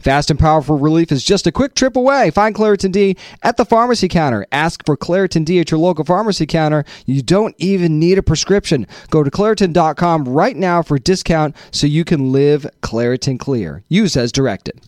[0.00, 2.30] Fast and powerful relief is just a quick trip away.
[2.30, 4.46] Find Claritin D at the pharmacy counter.
[4.52, 6.84] Ask for Claritin D at your local pharmacy counter.
[7.04, 8.86] You don't even need a prescription.
[9.10, 13.82] Go to Claritin.com right now for a discount so you can live Claritin Clear.
[13.88, 14.80] Use as directed.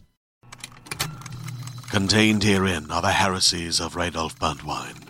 [1.90, 5.08] Contained herein are the heresies of Radolf Burntwine,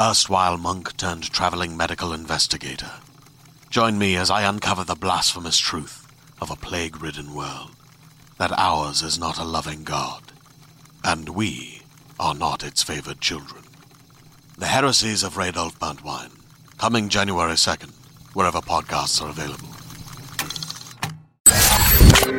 [0.00, 2.90] erstwhile monk turned traveling medical investigator.
[3.70, 7.70] Join me as I uncover the blasphemous truth of a plague ridden world
[8.38, 10.22] that ours is not a loving God,
[11.04, 11.82] and we
[12.18, 13.64] are not its favored children.
[14.56, 16.30] The Heresies of Radolf Burntwine,
[16.78, 17.92] coming January 2nd,
[18.34, 19.68] wherever podcasts are available.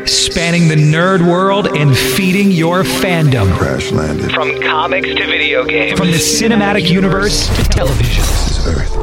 [0.07, 3.51] Spanning the nerd world and feeding your fandom.
[3.57, 4.31] Crash landed.
[4.31, 5.99] From comics to video games.
[5.99, 8.23] From the cinematic universe to television.
[8.23, 8.93] This is Earth.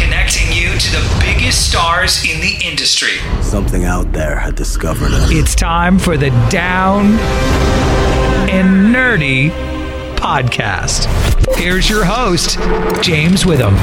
[0.00, 3.16] Connecting you to the biggest stars in the industry.
[3.40, 5.30] Something out there had discovered us.
[5.30, 7.12] It's time for the Down
[8.50, 9.48] and Nerdy
[10.16, 11.06] podcast.
[11.56, 12.58] Here's your host,
[13.02, 13.74] James Witham.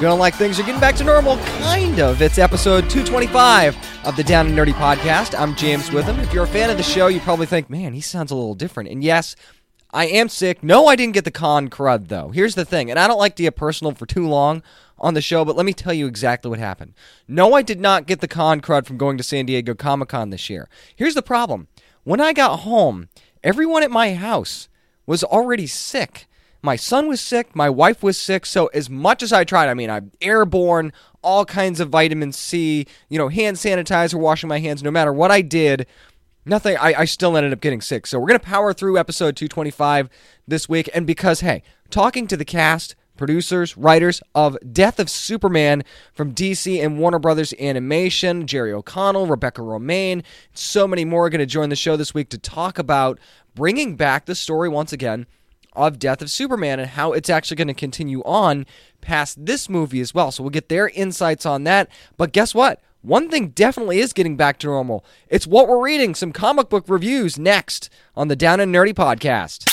[0.00, 1.36] Feeling like things are getting back to normal?
[1.36, 2.20] Kind of.
[2.20, 5.38] It's episode 225 of the Down and Nerdy podcast.
[5.38, 6.18] I'm James Witham.
[6.18, 8.56] If you're a fan of the show, you probably think, man, he sounds a little
[8.56, 8.88] different.
[8.88, 9.36] And yes,
[9.92, 10.62] I am sick.
[10.62, 12.30] No, I didn't get the con crud, though.
[12.30, 14.62] Here's the thing, and I don't like to get personal for too long
[14.98, 16.94] on the show, but let me tell you exactly what happened.
[17.28, 20.30] No, I did not get the con crud from going to San Diego Comic Con
[20.30, 20.68] this year.
[20.96, 21.68] Here's the problem
[22.04, 23.08] when I got home,
[23.44, 24.68] everyone at my house
[25.04, 26.26] was already sick.
[26.62, 29.74] My son was sick, my wife was sick, so as much as I tried, I
[29.74, 34.82] mean, I'm airborne, all kinds of vitamin C, you know, hand sanitizer, washing my hands,
[34.82, 35.86] no matter what I did,
[36.44, 38.06] nothing, I, I still ended up getting sick.
[38.06, 40.08] So we're going to power through episode 225
[40.46, 40.88] this week.
[40.94, 46.82] And because, hey, talking to the cast, producers, writers of Death of Superman from DC
[46.82, 51.68] and Warner Brothers Animation, Jerry O'Connell, Rebecca Romijn, so many more are going to join
[51.68, 53.18] the show this week to talk about
[53.54, 55.26] bringing back the story once again
[55.74, 58.66] of Death of Superman and how it's actually going to continue on
[59.00, 60.30] past this movie as well.
[60.30, 61.88] So we'll get their insights on that.
[62.16, 62.82] But guess what?
[63.04, 65.04] One thing definitely is getting back to normal.
[65.28, 69.64] It's what we're reading, some comic book reviews next on the Down and Nerdy podcast.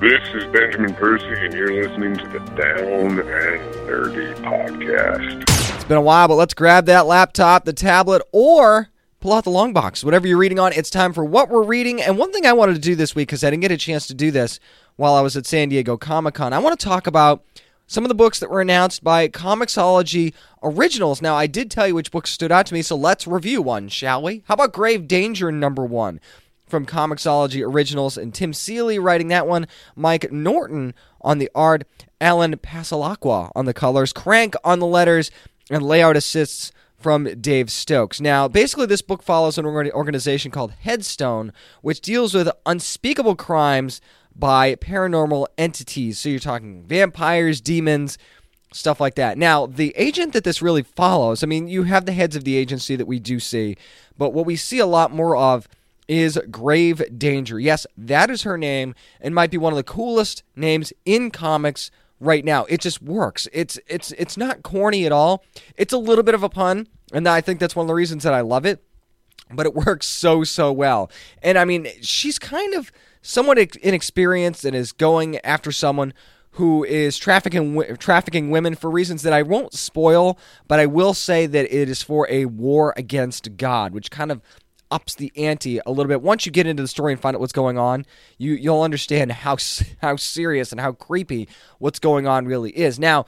[0.00, 5.42] This is Benjamin Percy, and you're listening to the Down and Nerdy podcast.
[5.74, 8.88] It's been a while, but let's grab that laptop, the tablet, or
[9.20, 10.02] pull out the long box.
[10.02, 12.00] Whatever you're reading on, it's time for what we're reading.
[12.00, 14.06] And one thing I wanted to do this week, because I didn't get a chance
[14.06, 14.58] to do this
[14.96, 17.44] while I was at San Diego Comic Con, I want to talk about
[17.90, 21.20] some of the books that were announced by Comixology Originals.
[21.20, 23.88] Now, I did tell you which books stood out to me, so let's review one,
[23.88, 24.44] shall we?
[24.46, 26.20] How about Grave Danger number one
[26.68, 31.82] from Comixology Originals and Tim Seeley writing that one, Mike Norton on the art,
[32.20, 35.32] Allen Passalaqua on the colors, Crank on the letters,
[35.68, 38.20] and layout assists from Dave Stokes.
[38.20, 41.52] Now, basically, this book follows an organization called Headstone,
[41.82, 44.00] which deals with unspeakable crimes
[44.40, 46.18] by paranormal entities.
[46.18, 48.18] So you're talking vampires, demons,
[48.72, 49.36] stuff like that.
[49.38, 52.56] Now, the agent that this really follows, I mean, you have the heads of the
[52.56, 53.76] agency that we do see,
[54.16, 55.68] but what we see a lot more of
[56.08, 57.60] is Grave Danger.
[57.60, 61.90] Yes, that is her name and might be one of the coolest names in comics
[62.18, 62.64] right now.
[62.64, 63.46] It just works.
[63.52, 65.44] It's it's it's not corny at all.
[65.76, 68.24] It's a little bit of a pun, and I think that's one of the reasons
[68.24, 68.82] that I love it.
[69.52, 71.10] But it works so so well.
[71.42, 72.90] And I mean, she's kind of
[73.22, 76.12] somewhat inexperienced and is going after someone
[76.52, 81.46] who is trafficking trafficking women for reasons that I won't spoil, but I will say
[81.46, 84.42] that it is for a war against God, which kind of
[84.90, 86.22] ups the ante a little bit.
[86.22, 88.04] Once you get into the story and find out what's going on,
[88.38, 89.56] you you'll understand how
[90.02, 92.98] how serious and how creepy what's going on really is.
[92.98, 93.26] Now,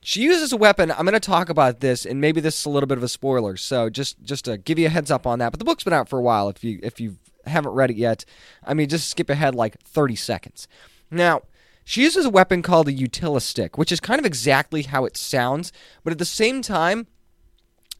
[0.00, 0.90] she uses a weapon.
[0.90, 3.08] I'm going to talk about this, and maybe this is a little bit of a
[3.08, 3.56] spoiler.
[3.56, 5.52] So just just to give you a heads up on that.
[5.52, 6.48] But the book's been out for a while.
[6.48, 7.16] If you if you
[7.46, 8.24] haven't read it yet,
[8.64, 10.68] I mean, just skip ahead like 30 seconds.
[11.10, 11.42] Now,
[11.88, 15.72] She uses a weapon called a utilistic, which is kind of exactly how it sounds,
[16.02, 17.06] but at the same time,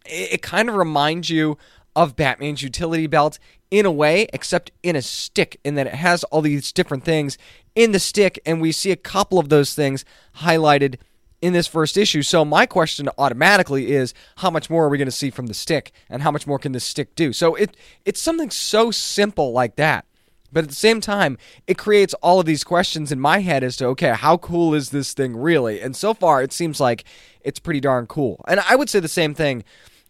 [0.05, 1.57] it, it kind of reminds you
[1.95, 3.39] of Batman's utility belt
[3.71, 7.39] in a way, except in a stick, in that it has all these different things
[7.77, 10.05] in the stick, and we see a couple of those things
[10.39, 10.97] highlighted
[11.41, 12.23] in this first issue.
[12.23, 15.55] So my question automatically is how much more are we going to see from the
[15.55, 17.33] stick and how much more can this stick do?
[17.33, 20.07] So it it's something so simple like that.
[20.53, 21.37] But at the same time,
[21.67, 24.91] it creates all of these questions in my head as to okay, how cool is
[24.91, 25.81] this thing really?
[25.81, 27.05] And so far it seems like
[27.43, 28.43] it's pretty darn cool.
[28.49, 29.65] And I would say the same thing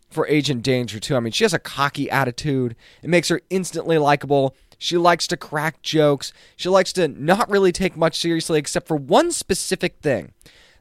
[0.08, 1.16] for Agent Danger too.
[1.16, 2.76] I mean, she has a cocky attitude.
[3.02, 4.54] It makes her instantly likable.
[4.78, 6.32] She likes to crack jokes.
[6.54, 10.32] She likes to not really take much seriously except for one specific thing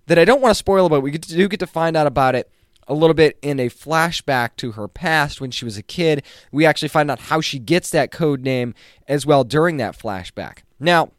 [0.07, 1.03] that I don't want to spoil about.
[1.03, 2.49] We do get to find out about it
[2.87, 6.23] a little bit in a flashback to her past when she was a kid.
[6.51, 8.75] We actually find out how she gets that code name
[9.07, 10.59] as well during that flashback.
[10.79, 11.11] Now,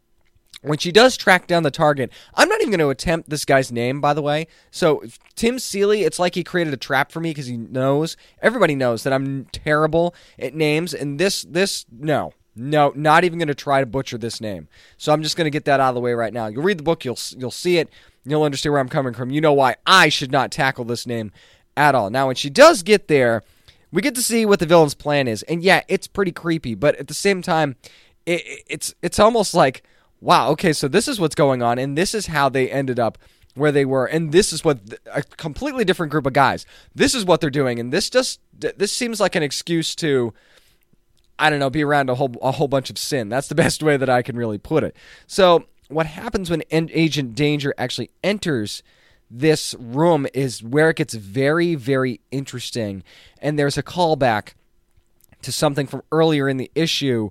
[0.61, 3.71] when she does track down the target, I'm not even going to attempt this guy's
[3.71, 4.47] name, by the way.
[4.71, 5.03] So,
[5.35, 9.03] Tim Seeley, it's like he created a trap for me because he knows, everybody knows
[9.03, 10.93] that I'm terrible at names.
[10.93, 14.67] And this, this, no, no, not even going to try to butcher this name.
[14.97, 16.47] So, I'm just going to get that out of the way right now.
[16.47, 17.89] You'll read the book, you'll, you'll see it,
[18.25, 19.31] you'll understand where I'm coming from.
[19.31, 21.31] You know why I should not tackle this name
[21.75, 22.09] at all.
[22.09, 23.43] Now, when she does get there,
[23.91, 25.43] we get to see what the villain's plan is.
[25.43, 27.75] And yeah, it's pretty creepy, but at the same time,
[28.25, 29.83] it, it's it's almost like
[30.19, 33.17] wow, okay, so this is what's going on, and this is how they ended up
[33.55, 34.79] where they were, and this is what
[35.11, 36.65] a completely different group of guys.
[36.93, 40.33] This is what they're doing, and this just this seems like an excuse to.
[41.39, 43.29] I don't know, be around a whole a whole bunch of sin.
[43.29, 44.95] That's the best way that I can really put it.
[45.27, 48.83] So, what happens when Agent Danger actually enters
[49.29, 53.03] this room is where it gets very, very interesting.
[53.41, 54.53] And there's a callback
[55.41, 57.29] to something from earlier in the issue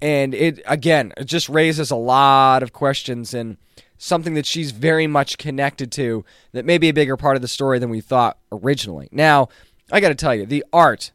[0.00, 3.56] and it again it just raises a lot of questions and
[3.98, 7.48] something that she's very much connected to that may be a bigger part of the
[7.48, 9.08] story than we thought originally.
[9.10, 9.48] Now,
[9.90, 11.10] I got to tell you, the art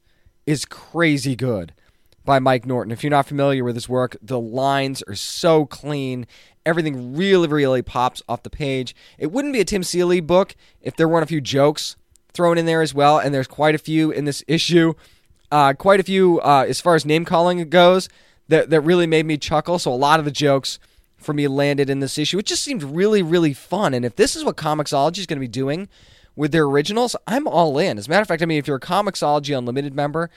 [0.45, 1.73] is crazy good
[2.25, 2.91] by Mike Norton.
[2.91, 6.25] If you're not familiar with his work, the lines are so clean.
[6.65, 8.95] Everything really, really pops off the page.
[9.17, 11.95] It wouldn't be a Tim Seeley book if there weren't a few jokes
[12.33, 14.93] thrown in there as well, and there's quite a few in this issue.
[15.51, 18.09] Uh, quite a few uh, as far as name calling goes
[18.47, 19.77] that that really made me chuckle.
[19.77, 20.79] So a lot of the jokes
[21.17, 22.39] for me landed in this issue.
[22.39, 23.93] It just seemed really, really fun.
[23.93, 25.87] And if this is what Comixology is going to be doing
[26.35, 27.97] with their originals, I'm all in.
[27.97, 30.29] As a matter of fact, I mean, if you're a Comixology Unlimited member,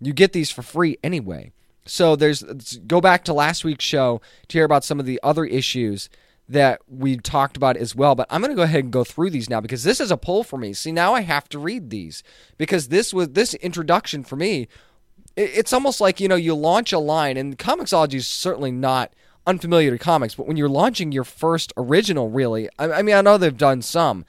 [0.00, 1.52] you get these for free anyway.
[1.86, 2.42] So there's
[2.86, 6.08] go back to last week's show to hear about some of the other issues
[6.48, 8.14] that we talked about as well.
[8.14, 10.16] But I'm going to go ahead and go through these now because this is a
[10.16, 10.72] poll for me.
[10.72, 12.22] See, now I have to read these
[12.58, 14.68] because this was this introduction for me
[15.36, 19.12] it's almost like you know you launch a line, and Comixology is certainly not
[19.46, 23.38] unfamiliar to comics, but when you're launching your first original, really, I mean, I know
[23.38, 24.24] they've done some,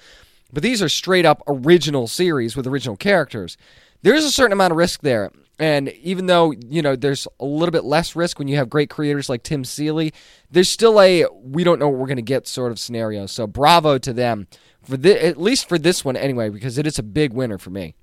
[0.54, 3.58] but these are straight up original series with original characters.
[4.02, 5.32] There's a certain amount of risk there.
[5.60, 8.90] And even though, you know, there's a little bit less risk when you have great
[8.90, 10.12] creators like Tim Seeley,
[10.50, 13.28] there's still a we don't know what we're going to get sort of scenario.
[13.28, 14.48] So bravo to them
[14.82, 17.70] for the, at least for this one anyway because it is a big winner for
[17.70, 17.94] me.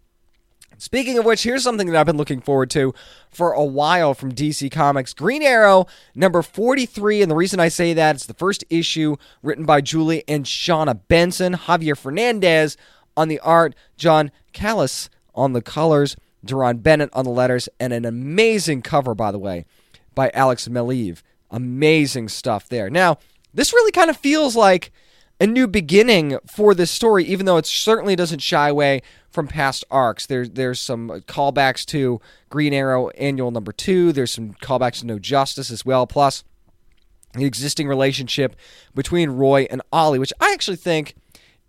[0.80, 2.94] Speaking of which, here's something that I've been looking forward to
[3.32, 7.22] for a while from DC Comics Green Arrow, number 43.
[7.22, 11.00] And the reason I say that is the first issue written by Julie and Shawna
[11.08, 12.76] Benson, Javier Fernandez
[13.16, 15.08] on the art, John Kalisz
[15.38, 19.64] on the colors, Deron Bennett on the letters, and an amazing cover, by the way,
[20.14, 21.22] by Alex Maleev.
[21.50, 22.90] Amazing stuff there.
[22.90, 23.18] Now,
[23.54, 24.92] this really kind of feels like
[25.40, 29.84] a new beginning for this story, even though it certainly doesn't shy away from past
[29.90, 30.26] arcs.
[30.26, 34.12] There's there's some callbacks to Green Arrow Annual Number Two.
[34.12, 36.06] There's some callbacks to No Justice as well.
[36.06, 36.44] Plus
[37.34, 38.56] the existing relationship
[38.94, 41.14] between Roy and Ollie, which I actually think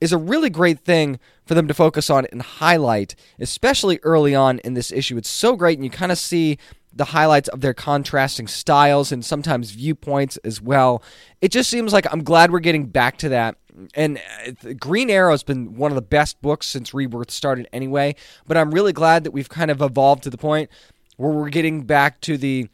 [0.02, 4.60] is a really great thing for them to focus on and highlight, especially early on
[4.60, 5.18] in this issue.
[5.18, 6.58] It's so great, and you kind of see
[6.94, 11.04] the highlights of their contrasting styles and sometimes viewpoints as well.
[11.42, 13.56] It just seems like I'm glad we're getting back to that.
[13.94, 18.16] And uh, Green Arrow has been one of the best books since Rebirth started anyway,
[18.48, 20.70] but I'm really glad that we've kind of evolved to the point
[21.18, 22.68] where we're getting back to the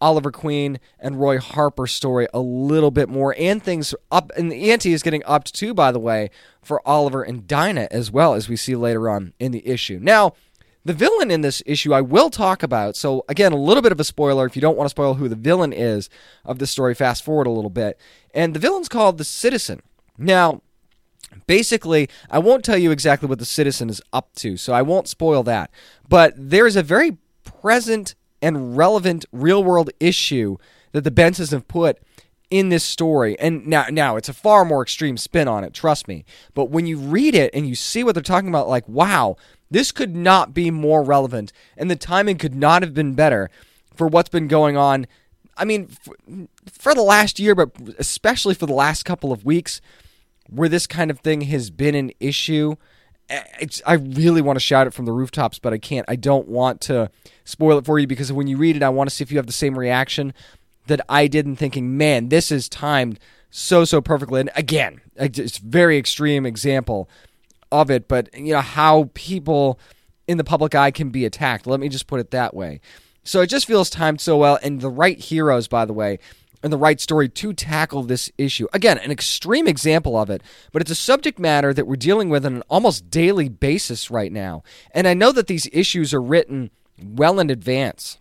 [0.00, 4.70] Oliver Queen and Roy Harper story a little bit more, and things up, and the
[4.70, 6.30] ante is getting upped too, by the way,
[6.62, 9.98] for Oliver and Dinah as well, as we see later on in the issue.
[10.00, 10.34] Now,
[10.84, 12.96] the villain in this issue I will talk about.
[12.96, 14.46] So, again, a little bit of a spoiler.
[14.46, 16.08] If you don't want to spoil who the villain is
[16.44, 17.98] of this story, fast forward a little bit.
[18.34, 19.82] And the villain's called the Citizen.
[20.16, 20.62] Now,
[21.46, 25.08] basically, I won't tell you exactly what the Citizen is up to, so I won't
[25.08, 25.70] spoil that.
[26.08, 30.56] But there is a very present and relevant real world issue
[30.92, 31.98] that the Bensons have put
[32.50, 33.38] in this story.
[33.38, 36.24] And now now it's a far more extreme spin on it, trust me.
[36.54, 39.36] But when you read it and you see what they're talking about like wow,
[39.70, 43.50] this could not be more relevant and the timing could not have been better
[43.94, 45.06] for what's been going on.
[45.56, 46.16] I mean, for,
[46.70, 49.80] for the last year, but especially for the last couple of weeks,
[50.48, 52.76] where this kind of thing has been an issue.
[53.86, 56.04] I really want to shout it from the rooftops, but I can't.
[56.08, 57.10] I don't want to
[57.44, 59.38] spoil it for you because when you read it, I want to see if you
[59.38, 60.34] have the same reaction
[60.86, 63.20] that I did in thinking, man, this is timed
[63.50, 64.40] so, so perfectly.
[64.40, 67.08] And again, it's very extreme example
[67.70, 69.78] of it, but you know, how people
[70.26, 71.66] in the public eye can be attacked.
[71.66, 72.80] Let me just put it that way.
[73.22, 76.18] So it just feels timed so well, and the right heroes, by the way,
[76.62, 78.66] and the right story to tackle this issue.
[78.72, 82.44] Again, an extreme example of it, but it's a subject matter that we're dealing with
[82.44, 84.62] on an almost daily basis right now.
[84.92, 86.70] And I know that these issues are written
[87.02, 88.18] well in advance.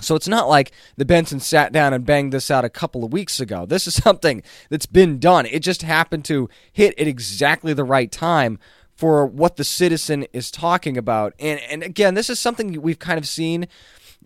[0.00, 3.12] So it's not like the Benson sat down and banged this out a couple of
[3.12, 3.66] weeks ago.
[3.66, 5.46] This is something that's been done.
[5.46, 8.58] It just happened to hit at exactly the right time
[8.94, 11.32] for what the citizen is talking about.
[11.38, 13.68] And and again, this is something we've kind of seen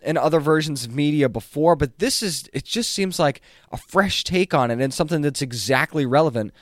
[0.03, 3.41] in other versions of media before, but this is it just seems like
[3.71, 6.53] a fresh take on it and something that's exactly relevant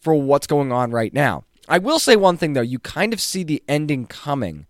[0.00, 1.44] for what's going on right now.
[1.68, 4.66] I will say one thing though, you kind of see the ending coming,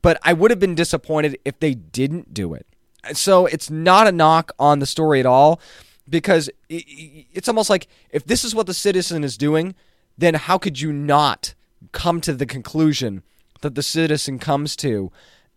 [0.00, 2.66] but I would have been disappointed if they didn't do it.
[3.12, 5.60] So it's not a knock on the story at all
[6.08, 9.74] because it's almost like if this is what the citizen is doing,
[10.18, 11.54] then how could you not
[11.92, 13.22] come to the conclusion
[13.62, 15.10] that the citizen comes to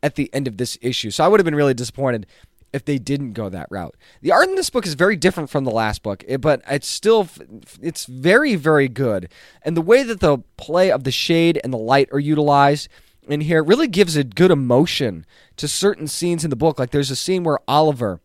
[0.05, 1.11] at the end of this issue?
[1.11, 2.27] So I would have been really disappointed
[2.75, 3.95] if they didn't go that route.
[4.21, 6.89] The art in this book is very different from the last book, eh, but it's
[6.89, 7.27] still
[7.81, 9.29] it's very very good.
[9.61, 12.89] And the way that the play of the shade and the light are utilized
[13.27, 16.77] in here really gives a good emotion to certain scenes in the book.
[16.77, 18.19] Like there's a scene where Oliver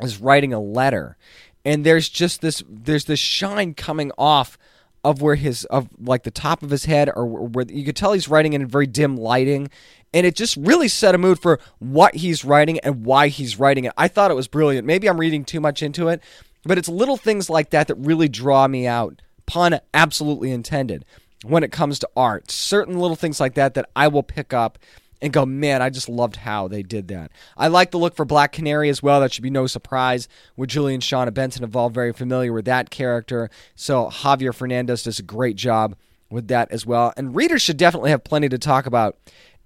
[0.00, 1.16] is writing a letter,
[1.64, 4.56] and there's just this there's this shine coming off
[5.04, 8.12] of where his of like the top of his head or where you could tell
[8.12, 9.70] he's writing in very dim lighting
[10.14, 13.84] and it just really set a mood for what he's writing and why he's writing
[13.84, 13.92] it.
[13.98, 14.86] I thought it was brilliant.
[14.86, 16.22] Maybe I'm reading too much into it,
[16.64, 19.20] but it's little things like that that really draw me out.
[19.46, 21.04] Pun absolutely intended
[21.44, 22.50] when it comes to art.
[22.50, 24.78] Certain little things like that that I will pick up
[25.24, 27.32] and go, man, I just loved how they did that.
[27.56, 29.20] I like the look for Black Canary as well.
[29.20, 31.94] That should be no surprise with Julie and Shawna Benson involved.
[31.94, 33.48] Very familiar with that character.
[33.74, 35.96] So Javier Fernandez does a great job
[36.28, 37.14] with that as well.
[37.16, 39.16] And readers should definitely have plenty to talk about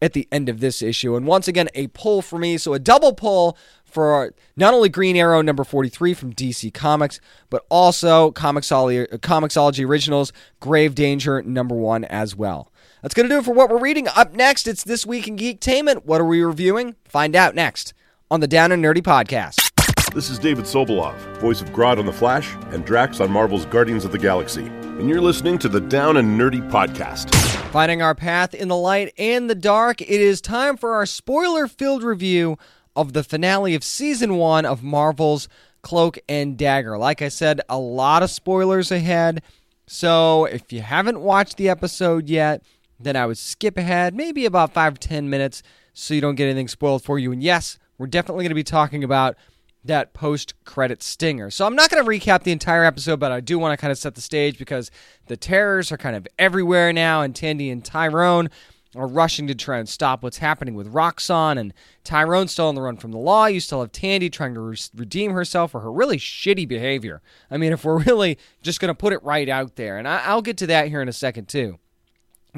[0.01, 1.17] at the end of this issue.
[1.17, 2.57] And once again, a pull for me.
[2.57, 7.19] So a double pull for not only Green Arrow number 43 from DC Comics,
[7.51, 12.71] but also Comixology, uh, Comixology Originals Grave Danger number 1 as well.
[13.03, 14.09] That's going to do it for what we're reading.
[14.09, 16.05] Up next, it's This Week in Geektainment.
[16.05, 16.97] What are we reviewing?
[17.05, 17.95] Find out next
[18.29, 19.71] on the Down and Nerdy Podcast.
[20.15, 24.05] This is David Sobolov, voice of Grodd on The Flash and Drax on Marvel's Guardians
[24.05, 24.67] of the Galaxy.
[24.67, 27.33] And you're listening to the Down and Nerdy Podcast.
[27.71, 31.69] Finding our path in the light and the dark, it is time for our spoiler
[31.69, 32.59] filled review
[32.97, 35.49] of the finale of season one of Marvel's
[35.83, 36.99] Cloak and Dagger.
[36.99, 39.43] Like I said, a lot of spoilers ahead.
[39.87, 42.63] So if you haven't watched the episode yet,
[43.01, 45.63] then I would skip ahead, maybe about five to ten minutes,
[45.93, 47.33] so you don't get anything spoiled for you.
[47.33, 49.37] And yes, we're definitely going to be talking about
[49.85, 51.51] that post credit stinger.
[51.51, 53.93] So I'm not going to recap the entire episode, but I do want to kind
[53.93, 54.91] of set the stage because
[55.29, 58.51] the terrors are kind of everywhere now, and Tandy and Tyrone
[58.97, 61.75] are rushing to try and stop what's happening with Roxxon, and
[62.05, 63.47] Tyrone's still on the run from the law.
[63.47, 67.21] You still have Tandy trying to re- redeem herself for her really shitty behavior.
[67.51, 70.25] I mean, if we're really just going to put it right out there, and I-
[70.25, 71.79] I'll get to that here in a second too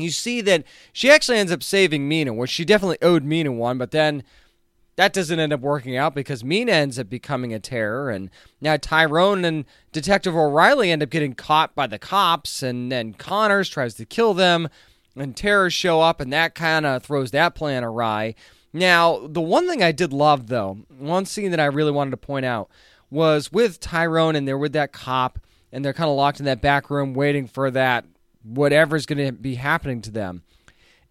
[0.02, 3.78] you see that she actually ends up saving Mina, which she definitely owed Mina one,
[3.78, 4.22] but then
[4.96, 8.28] that doesn't end up working out because Mina ends up becoming a terror, and
[8.60, 13.68] now Tyrone and Detective O'Reilly end up getting caught by the cops, and then Connors
[13.68, 14.68] tries to kill them,
[15.16, 18.34] and terrors show up, and that kind of throws that plan awry.
[18.72, 22.16] Now, the one thing I did love, though, one scene that I really wanted to
[22.18, 22.68] point out
[23.10, 25.38] was with Tyrone, and they're with that cop,
[25.72, 28.04] and they're kind of locked in that back room waiting for that
[28.42, 30.42] whatever's going to be happening to them.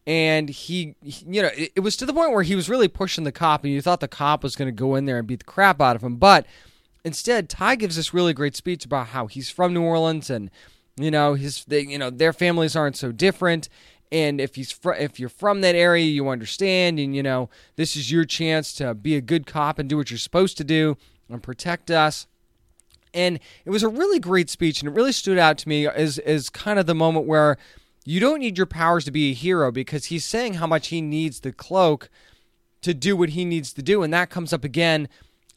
[0.08, 2.88] And he, he- you know, it, it was to the point where he was really
[2.88, 5.28] pushing the cop, and you thought the cop was going to go in there and
[5.28, 6.16] beat the crap out of him.
[6.16, 6.46] But
[7.06, 10.50] instead, Ty gives this really great speech about how he's from New Orleans, and
[10.98, 13.70] you know, his, they, you know, their families aren't so different.
[14.12, 17.96] And if he's fr- if you're from that area, you understand, and you know, this
[17.96, 20.98] is your chance to be a good cop and do what you're supposed to do
[21.30, 22.26] and protect us.
[23.14, 26.20] And it was a really great speech, and it really stood out to me as
[26.20, 27.58] as kind of the moment where
[28.06, 31.02] you don't need your powers to be a hero because he's saying how much he
[31.02, 32.10] needs the cloak
[32.82, 35.08] to do what he needs to do, and that comes up again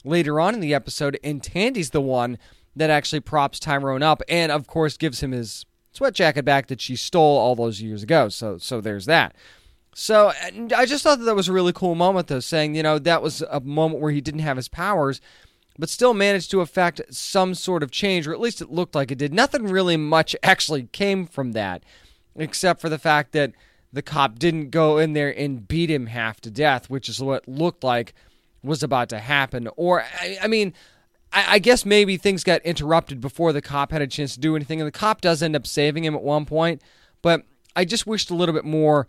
[0.04, 1.18] later on in the episode.
[1.22, 2.38] And Tandy's the one
[2.74, 6.80] that actually props Tyrone up, and of course gives him his sweat jacket back that
[6.80, 8.28] she stole all those years ago.
[8.28, 9.34] So so there's that.
[9.94, 10.32] So
[10.74, 13.22] I just thought that, that was a really cool moment, though, saying you know that
[13.22, 15.20] was a moment where he didn't have his powers,
[15.82, 19.10] but still managed to affect some sort of change, or at least it looked like
[19.10, 19.34] it did.
[19.34, 21.82] Nothing really much actually came from that,
[22.36, 23.50] except for the fact that
[23.92, 27.48] the cop didn't go in there and beat him half to death, which is what
[27.48, 28.14] looked like
[28.62, 29.68] was about to happen.
[29.76, 30.72] Or I, I mean.
[31.34, 34.54] I, I guess maybe things got interrupted before the cop had a chance to do
[34.54, 36.82] anything, and the cop does end up saving him at one point.
[37.22, 37.42] But
[37.74, 39.08] I just wished a little bit more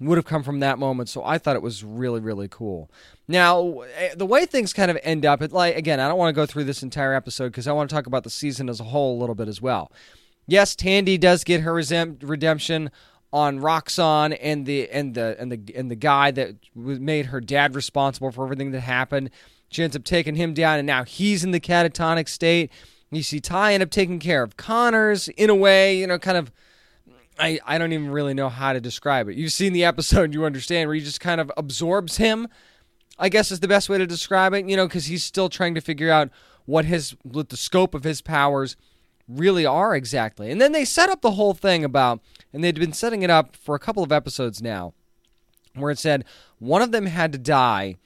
[0.00, 1.08] would have come from that moment.
[1.08, 2.90] So I thought it was really, really cool.
[3.28, 6.34] Now, eh, the way things kind of end up, it like again, I don't want
[6.34, 8.80] to go through this entire episode because I want to talk about the season as
[8.80, 9.92] a whole a little bit as well.
[10.46, 12.90] Yes, Tandy does get her redemption
[13.32, 17.74] on Roxxon and the and the and the and the guy that made her dad
[17.74, 19.30] responsible for everything that happened.
[19.70, 22.72] She ends up taking him down, and now he's in the catatonic state.
[23.12, 26.38] You see Ty end up taking care of Connors in a way, you know, kind
[26.38, 26.50] of.
[27.40, 29.36] I, I don't even really know how to describe it.
[29.36, 32.48] You've seen the episode, you understand, where he just kind of absorbs him.
[33.18, 35.74] I guess is the best way to describe it, you know, because he's still trying
[35.74, 36.30] to figure out
[36.64, 38.76] what his what the scope of his powers
[39.28, 40.50] really are exactly.
[40.50, 42.20] And then they set up the whole thing about,
[42.52, 44.94] and they'd been setting it up for a couple of episodes now,
[45.74, 46.24] where it said
[46.58, 47.96] one of them had to die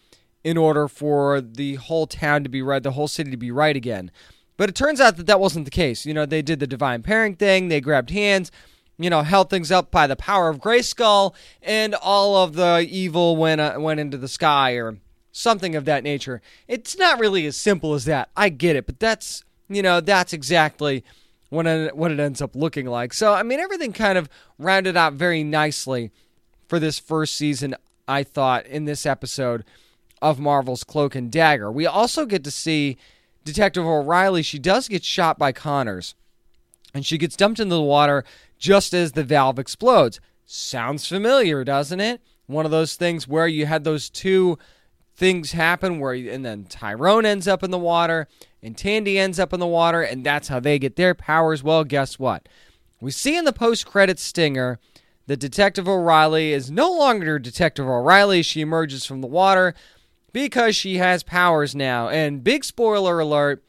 [0.43, 3.76] in order for the whole town to be right, the whole city to be right
[3.76, 4.11] again.
[4.57, 6.05] But it turns out that that wasn't the case.
[6.05, 8.50] You know, they did the divine pairing thing, they grabbed hands,
[8.99, 13.37] you know, held things up by the power of Grayskull, and all of the evil
[13.37, 14.99] went uh, went into the sky or
[15.33, 16.41] something of that nature.
[16.69, 18.31] It's not really as simple as that.
[18.37, 21.05] I get it, but that's you know that's exactly
[21.51, 23.13] what it, what it ends up looking like.
[23.13, 26.11] So I mean, everything kind of rounded out very nicely
[26.69, 27.77] for this first season.
[28.07, 29.65] I thought in this episode
[30.21, 31.71] of Marvel's Cloak and Dagger.
[31.71, 32.97] We also get to see
[33.45, 34.43] Detective O'Reilly.
[34.43, 36.15] She does get shot by Connors,
[36.95, 38.25] and she gets dumped into the water
[38.64, 40.21] just as the valve explodes.
[40.47, 42.23] Sounds familiar, doesn't it?
[42.47, 44.57] One of those things where you had those two
[45.14, 48.27] things happen where and then Tyrone ends up in the water
[48.62, 51.62] and Tandy ends up in the water and that's how they get their powers.
[51.62, 52.48] Well, guess what?
[53.03, 54.79] We see in the post-credit stinger
[55.27, 58.42] that Detective O'Reilly is no longer Detective O'Reilly.
[58.42, 59.74] She emerges from the water
[60.33, 62.09] because she has powers now.
[62.09, 63.62] And big spoiler alert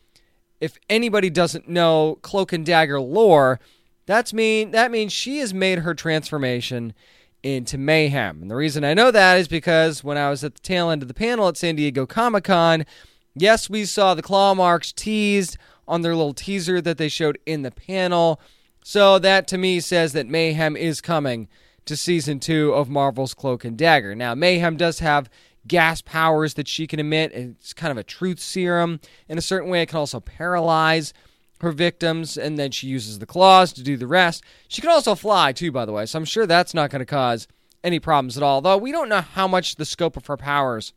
[0.62, 3.60] if anybody doesn't know Cloak and Dagger lore,
[4.06, 6.94] that's mean that means she has made her transformation
[7.44, 8.42] into mayhem.
[8.42, 11.02] And the reason I know that is because when I was at the tail end
[11.02, 12.86] of the panel at San Diego Comic Con,
[13.36, 17.62] yes, we saw the claw marks teased on their little teaser that they showed in
[17.62, 18.40] the panel.
[18.84, 21.48] So that to me says that mayhem is coming
[21.86, 24.16] to season two of Marvel's Cloak and Dagger.
[24.16, 25.30] Now, mayhem does have
[25.68, 27.32] gas powers that she can emit.
[27.32, 29.00] It's kind of a truth serum.
[29.30, 31.14] In a certain way, it can also paralyze
[31.62, 34.44] her victims, and then she uses the claws to do the rest.
[34.68, 37.06] She can also fly, too, by the way, so I'm sure that's not going to
[37.06, 37.48] cause
[37.84, 38.62] any problems at all.
[38.62, 40.94] Though we don't know how much the scope of her powers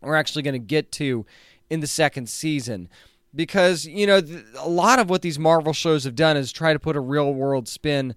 [0.00, 1.24] we're actually going to get to
[1.70, 2.88] in the second season.
[3.34, 4.20] Because, you know,
[4.58, 7.32] a lot of what these Marvel shows have done is try to put a real
[7.32, 8.14] world spin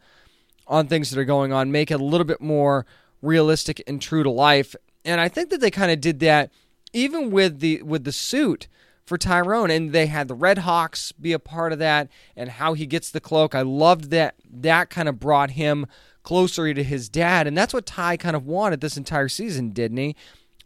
[0.68, 2.86] on things that are going on, make it a little bit more
[3.22, 4.76] realistic and true to life
[5.08, 6.52] and I think that they kind of did that
[6.94, 8.68] even with the with the suit
[9.08, 12.74] for Tyrone and they had the Red Hawks be a part of that and how
[12.74, 13.56] he gets the cloak.
[13.56, 15.88] I loved that that kind of brought him
[16.24, 19.98] closer to his dad and that's what Ty kind of wanted this entire season, didn't
[19.98, 20.16] he?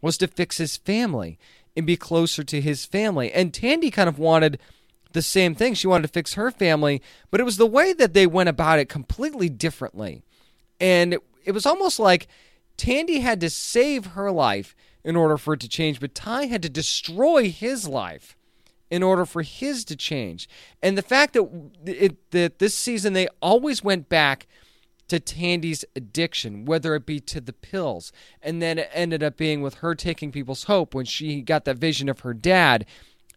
[0.02, 1.38] Was to fix his family
[1.76, 3.32] and be closer to his family.
[3.32, 4.58] And Tandy kind of wanted
[5.12, 5.74] the same thing.
[5.74, 7.00] She wanted to fix her family,
[7.30, 10.24] but it was the way that they went about it completely differently.
[10.80, 12.26] And it, was almost like
[12.76, 14.74] Tandy had to save her life
[15.04, 18.36] in order for it to change, but Ty had to destroy his life
[18.90, 20.48] in order for his to change.
[20.82, 21.48] And the fact that
[21.86, 24.46] it, that this season they always went back
[25.08, 29.60] to Tandy's addiction, whether it be to the pills, and then it ended up being
[29.60, 32.86] with her taking people's hope when she got that vision of her dad,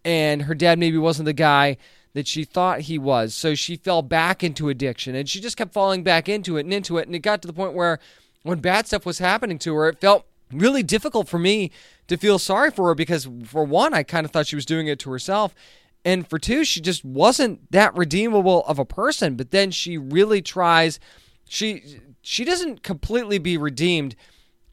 [0.04, 1.78] and her dad maybe wasn't the guy
[2.14, 5.74] that she thought he was, so she fell back into addiction, and she just kept
[5.74, 8.00] falling back into it and into it, and it got to the point where
[8.44, 10.26] when bad stuff was happening to her, it felt
[10.60, 11.72] really difficult for me
[12.08, 14.88] to feel sorry for her because, for one, I kind of thought she was doing
[14.88, 15.56] it to herself.
[16.04, 19.36] And for two, she just wasn't that redeemable of a person.
[19.36, 21.00] But then she really tries.
[21.48, 24.16] She she doesn't completely be redeemed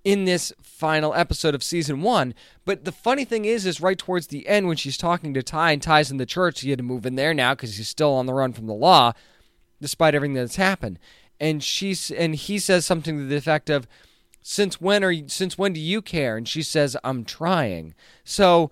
[0.05, 2.35] in this final episode of season one.
[2.65, 5.73] But the funny thing is, is right towards the end when she's talking to Ty
[5.73, 8.13] and Ty's in the church, he had to move in there now because he's still
[8.15, 9.13] on the run from the law,
[9.81, 10.99] despite everything that's happened
[11.43, 13.89] and she's and he says something to the effect of
[14.43, 18.71] since when are you, since when do you care and she says i'm trying so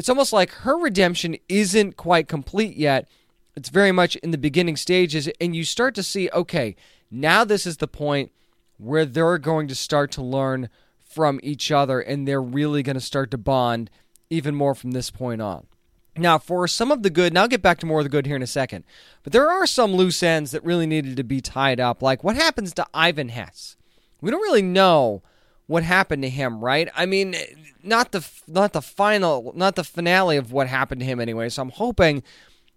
[0.00, 3.06] it's almost like her redemption isn't quite complete yet.
[3.54, 6.74] It's very much in the beginning stages, and you start to see okay,
[7.10, 8.32] now this is the point
[8.78, 13.00] where they're going to start to learn from each other and they're really going to
[13.00, 13.90] start to bond
[14.30, 15.66] even more from this point on.
[16.16, 18.24] Now, for some of the good, and I'll get back to more of the good
[18.24, 18.84] here in a second,
[19.22, 22.00] but there are some loose ends that really needed to be tied up.
[22.00, 23.76] Like what happens to Ivan Hess?
[24.20, 25.22] We don't really know
[25.66, 26.88] what happened to him, right?
[26.96, 27.36] I mean,
[27.82, 31.48] not the not the final, not the finale of what happened to him anyway.
[31.48, 32.22] So I'm hoping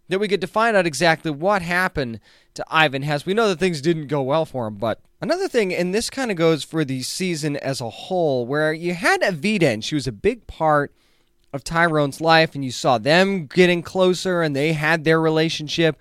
[0.10, 2.20] that we get to find out exactly what happened
[2.54, 3.26] to Ivan Hess.
[3.26, 6.30] We know that things didn't go well for him, but another thing, and this kind
[6.30, 10.06] of goes for the season as a whole, where you had Evita, and she was
[10.06, 10.94] a big part
[11.52, 15.98] of Tyrone's life, and you saw them getting closer, and they had their relationship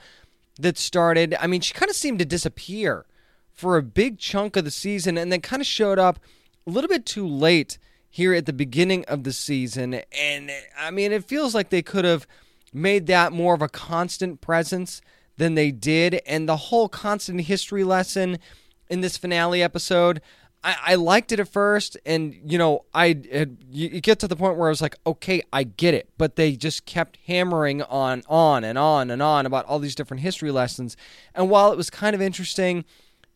[0.59, 1.35] that started.
[1.41, 3.07] I mean, she kind of seemed to disappear
[3.53, 6.19] for a big chunk of the season, and then kind of showed up
[6.67, 10.01] a little bit too late here at the beginning of the season.
[10.12, 12.27] And I mean, it feels like they could have
[12.73, 15.01] made that more of a constant presence
[15.37, 16.21] than they did.
[16.27, 18.38] And the whole constant history lesson
[18.88, 20.21] in this finale episode,
[20.65, 21.97] I, liked it at first.
[22.07, 23.21] And, you know, I
[23.71, 26.09] you get to the point where I was like, okay, I get it.
[26.19, 30.23] But they just kept hammering on, on and on and on about all these different
[30.23, 30.97] history lessons.
[31.35, 32.85] And while it was kind of interesting,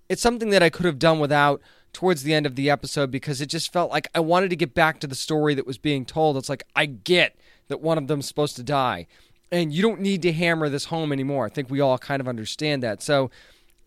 [0.08, 1.60] it's something that I could have done without
[1.92, 4.74] towards the end of the episode because it just felt like I wanted to get
[4.74, 6.36] back to the story that was being told.
[6.36, 7.36] It's like, I get
[7.68, 9.06] that one of them's supposed to die
[9.50, 11.46] and you don't need to hammer this home anymore.
[11.46, 13.02] I think we all kind of understand that.
[13.02, 13.30] So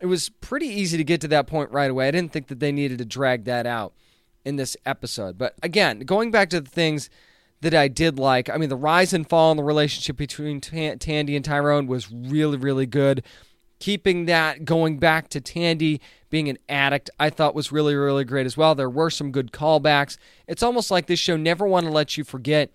[0.00, 2.08] it was pretty easy to get to that point right away.
[2.08, 3.92] I didn't think that they needed to drag that out
[4.44, 5.36] in this episode.
[5.36, 7.10] But again, going back to the things
[7.60, 10.96] that I did like, I mean, the rise and fall in the relationship between T-
[10.96, 13.22] Tandy and Tyrone was really, really good.
[13.80, 18.46] Keeping that going back to Tandy being an addict, I thought was really, really great
[18.46, 18.74] as well.
[18.76, 20.16] There were some good callbacks.
[20.46, 22.70] It's almost like this show never want to let you forget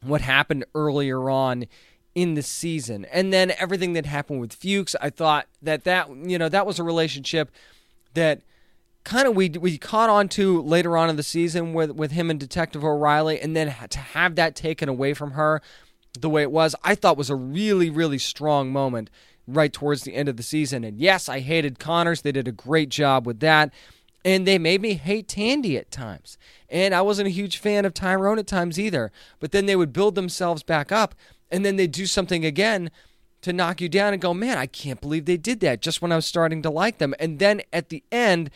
[0.00, 1.66] what happened earlier on
[2.14, 3.04] in the season.
[3.06, 6.78] And then everything that happened with Fuchs, I thought that that you know that was
[6.78, 7.50] a relationship
[8.14, 8.42] that
[9.04, 12.30] kind of we we caught on to later on in the season with with him
[12.30, 15.62] and Detective O'Reilly, and then to have that taken away from her
[16.18, 19.10] the way it was, I thought was a really really strong moment
[19.46, 20.84] right towards the end of the season.
[20.84, 23.72] And yes, I hated Connors; they did a great job with that.
[24.24, 26.38] And they made me hate Tandy at times.
[26.68, 29.10] And I wasn't a huge fan of Tyrone at times either.
[29.40, 31.16] But then they would build themselves back up
[31.52, 32.90] and then they'd do something again
[33.42, 36.10] to knock you down and go, man, I can't believe they did that just when
[36.10, 37.14] I was starting to like them.
[37.20, 38.50] And then at the end,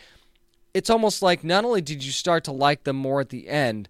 [0.72, 3.88] it's almost like not only did you start to like them more at the end,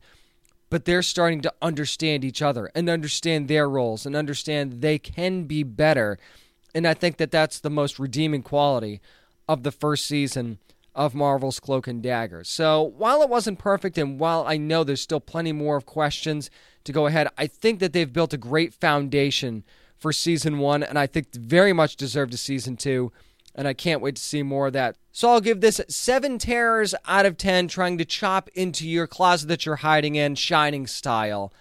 [0.68, 5.44] but they're starting to understand each other and understand their roles and understand they can
[5.44, 6.18] be better.
[6.76, 9.00] And I think that that's the most redeeming quality
[9.48, 10.58] of the first season
[10.94, 12.44] of Marvel's Cloak and Dagger.
[12.44, 16.50] So while it wasn't perfect, and while I know there's still plenty more of questions
[16.86, 17.28] to go ahead.
[17.36, 19.64] I think that they've built a great foundation
[19.98, 23.12] for season one, and I think very much deserved a season two.
[23.54, 24.96] And I can't wait to see more of that.
[25.12, 29.48] So I'll give this seven terrors out of ten, trying to chop into your closet
[29.48, 31.52] that you're hiding in, shining style.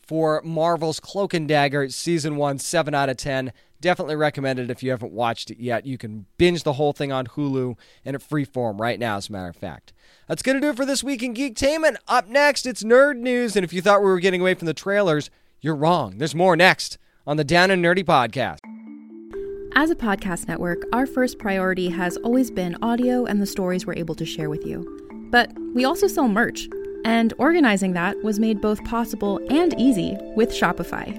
[0.00, 3.52] For Marvel's Cloak and Dagger, season one, seven out of ten.
[3.82, 5.84] Definitely recommend it if you haven't watched it yet.
[5.84, 9.28] You can binge the whole thing on Hulu in a free form right now, as
[9.28, 9.92] a matter of fact.
[10.28, 11.96] That's going to do it for this week in Geektainment.
[12.06, 13.56] Up next, it's nerd news.
[13.56, 16.18] And if you thought we were getting away from the trailers, you're wrong.
[16.18, 18.58] There's more next on the Down and Nerdy podcast.
[19.74, 23.96] As a podcast network, our first priority has always been audio and the stories we're
[23.96, 24.86] able to share with you.
[25.32, 26.68] But we also sell merch,
[27.04, 31.18] and organizing that was made both possible and easy with Shopify.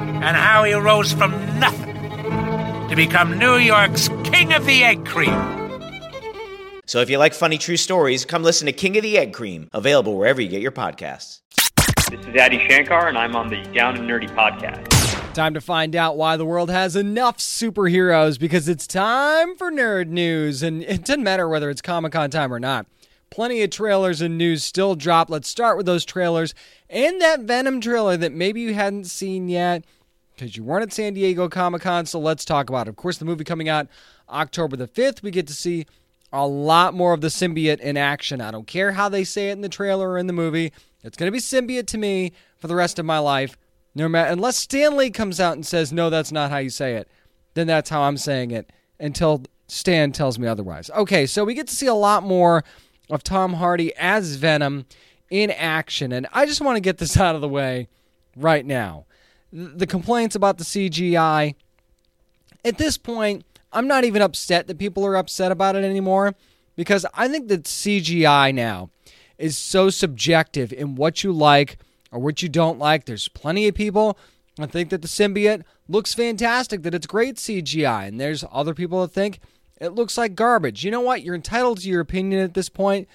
[0.21, 1.95] and how he rose from nothing
[2.89, 5.33] to become New York's King of the Egg Cream.
[6.85, 9.67] So if you like funny true stories, come listen to King of the Egg Cream,
[9.73, 11.39] available wherever you get your podcasts.
[12.11, 15.33] This is Adi Shankar, and I'm on the Down and Nerdy podcast.
[15.33, 20.07] Time to find out why the world has enough superheroes because it's time for nerd
[20.07, 20.61] news.
[20.61, 22.85] And it doesn't matter whether it's Comic Con time or not.
[23.29, 25.29] Plenty of trailers and news still drop.
[25.29, 26.53] Let's start with those trailers
[26.89, 29.85] and that Venom trailer that maybe you hadn't seen yet
[30.35, 32.05] because you weren't at San Diego Comic Con.
[32.05, 32.89] So let's talk about it.
[32.89, 33.87] Of course, the movie coming out
[34.29, 35.85] October the 5th, we get to see
[36.33, 38.41] a lot more of the symbiote in action.
[38.41, 40.71] I don't care how they say it in the trailer or in the movie.
[41.03, 43.57] It's going to be symbiote to me for the rest of my life.
[43.93, 46.95] No matter unless Stan Lee comes out and says no, that's not how you say
[46.95, 47.09] it.
[47.53, 50.89] Then that's how I'm saying it until Stan tells me otherwise.
[50.91, 52.63] Okay, so we get to see a lot more
[53.09, 54.85] of Tom Hardy as Venom
[55.29, 57.89] in action, and I just want to get this out of the way
[58.35, 59.05] right now.
[59.51, 61.55] The complaints about the CGI.
[62.63, 66.35] At this point, I'm not even upset that people are upset about it anymore
[66.75, 68.89] because I think that CGI now
[69.37, 71.77] is so subjective in what you like
[72.11, 73.05] or what you don't like.
[73.05, 74.17] There's plenty of people
[74.57, 79.01] that think that the symbiote looks fantastic, that it's great CGI, and there's other people
[79.01, 79.39] that think
[79.79, 80.83] it looks like garbage.
[80.83, 81.23] You know what?
[81.23, 83.07] You're entitled to your opinion at this point.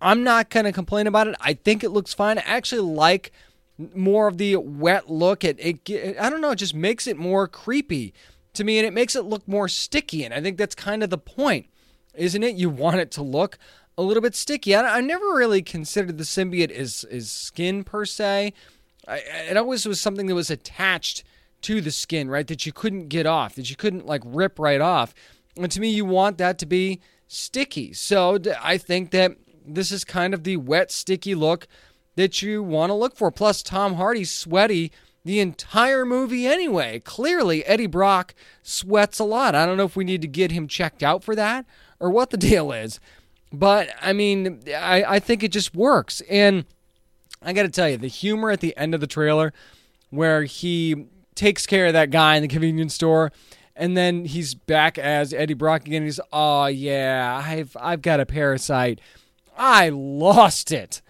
[0.00, 1.36] I'm not going to complain about it.
[1.40, 2.38] I think it looks fine.
[2.38, 3.32] I actually like
[3.78, 5.44] more of the wet look.
[5.44, 8.12] It, it, I don't know, it just makes it more creepy
[8.54, 10.24] to me and it makes it look more sticky.
[10.24, 11.66] And I think that's kind of the point,
[12.14, 12.56] isn't it?
[12.56, 13.58] You want it to look
[13.96, 14.74] a little bit sticky.
[14.74, 18.52] I, I never really considered the symbiote as, as skin per se.
[19.06, 21.24] I, it always was something that was attached
[21.62, 22.46] to the skin, right?
[22.46, 25.14] That you couldn't get off, that you couldn't like rip right off.
[25.56, 27.92] And to me, you want that to be sticky.
[27.92, 31.68] So I think that this is kind of the wet, sticky look
[32.16, 33.30] that you want to look for.
[33.30, 34.92] Plus, Tom Hardy's sweaty
[35.24, 37.00] the entire movie anyway.
[37.00, 39.54] Clearly, Eddie Brock sweats a lot.
[39.54, 41.64] I don't know if we need to get him checked out for that
[42.00, 43.00] or what the deal is.
[43.52, 46.22] But I mean, I, I think it just works.
[46.28, 46.64] And
[47.40, 49.52] I got to tell you, the humor at the end of the trailer
[50.10, 53.32] where he takes care of that guy in the convenience store
[53.74, 56.04] and then he's back as Eddie Brock again.
[56.04, 59.00] He's, oh yeah, I've I've got a parasite.
[59.56, 61.01] I lost it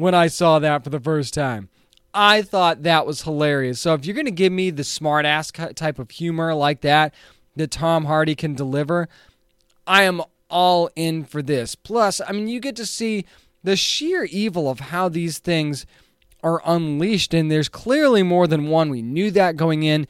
[0.00, 1.68] when I saw that for the first time.
[2.12, 3.80] I thought that was hilarious.
[3.80, 7.14] So if you're going to give me the smart ass type of humor like that
[7.56, 9.08] that Tom Hardy can deliver,
[9.86, 11.74] I am all in for this.
[11.74, 13.24] Plus, I mean, you get to see
[13.62, 15.86] the sheer evil of how these things
[16.42, 18.88] are unleashed, and there's clearly more than one.
[18.88, 20.08] We knew that going in.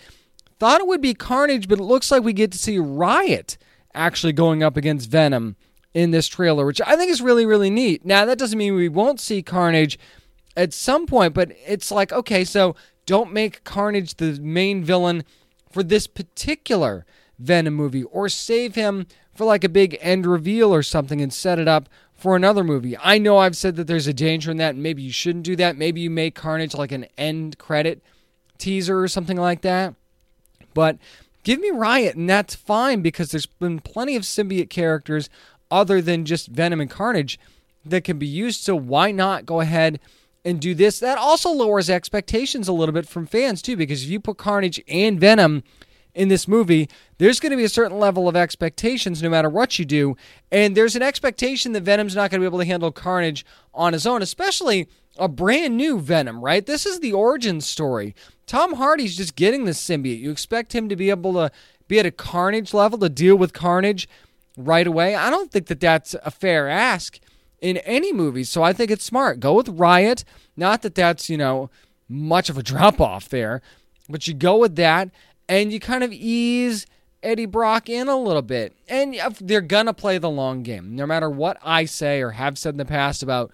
[0.58, 3.58] Thought it would be Carnage, but it looks like we get to see Riot
[3.94, 5.56] actually going up against Venom
[5.94, 8.04] in this trailer, which I think is really, really neat.
[8.04, 9.98] Now, that doesn't mean we won't see Carnage
[10.56, 12.76] at some point, but it's like, okay, so
[13.06, 15.24] don't make Carnage the main villain
[15.70, 17.04] for this particular
[17.38, 21.58] Venom movie, or save him for like a big end reveal or something and set
[21.58, 22.96] it up for another movie.
[22.98, 25.56] I know I've said that there's a danger in that, and maybe you shouldn't do
[25.56, 25.76] that.
[25.78, 28.02] Maybe you make Carnage like an end credit
[28.58, 29.94] teaser or something like that.
[30.74, 30.98] But
[31.42, 35.30] give me Riot, and that's fine because there's been plenty of symbiote characters
[35.70, 37.38] other than just Venom and Carnage
[37.84, 38.62] that can be used.
[38.62, 40.00] So why not go ahead
[40.44, 40.98] and do this?
[40.98, 44.82] That also lowers expectations a little bit from fans too, because if you put Carnage
[44.88, 45.62] and Venom
[46.14, 49.78] in this movie, there's going to be a certain level of expectations no matter what
[49.78, 50.16] you do.
[50.50, 53.92] And there's an expectation that Venom's not going to be able to handle Carnage on
[53.92, 56.66] his own, especially a brand new Venom, right?
[56.66, 58.14] This is the origin story.
[58.46, 60.18] Tom Hardy's just getting the symbiote.
[60.18, 61.52] You expect him to be able to
[61.86, 64.08] be at a Carnage level to deal with Carnage
[64.66, 65.14] right away.
[65.14, 67.18] I don't think that that's a fair ask
[67.60, 68.44] in any movie.
[68.44, 69.40] So I think it's smart.
[69.40, 70.24] Go with Riot.
[70.56, 71.70] Not that that's, you know,
[72.08, 73.62] much of a drop off there.
[74.08, 75.10] But you go with that
[75.48, 76.86] and you kind of ease
[77.22, 78.74] Eddie Brock in a little bit.
[78.88, 80.96] And they're going to play the long game.
[80.96, 83.50] No matter what I say or have said in the past about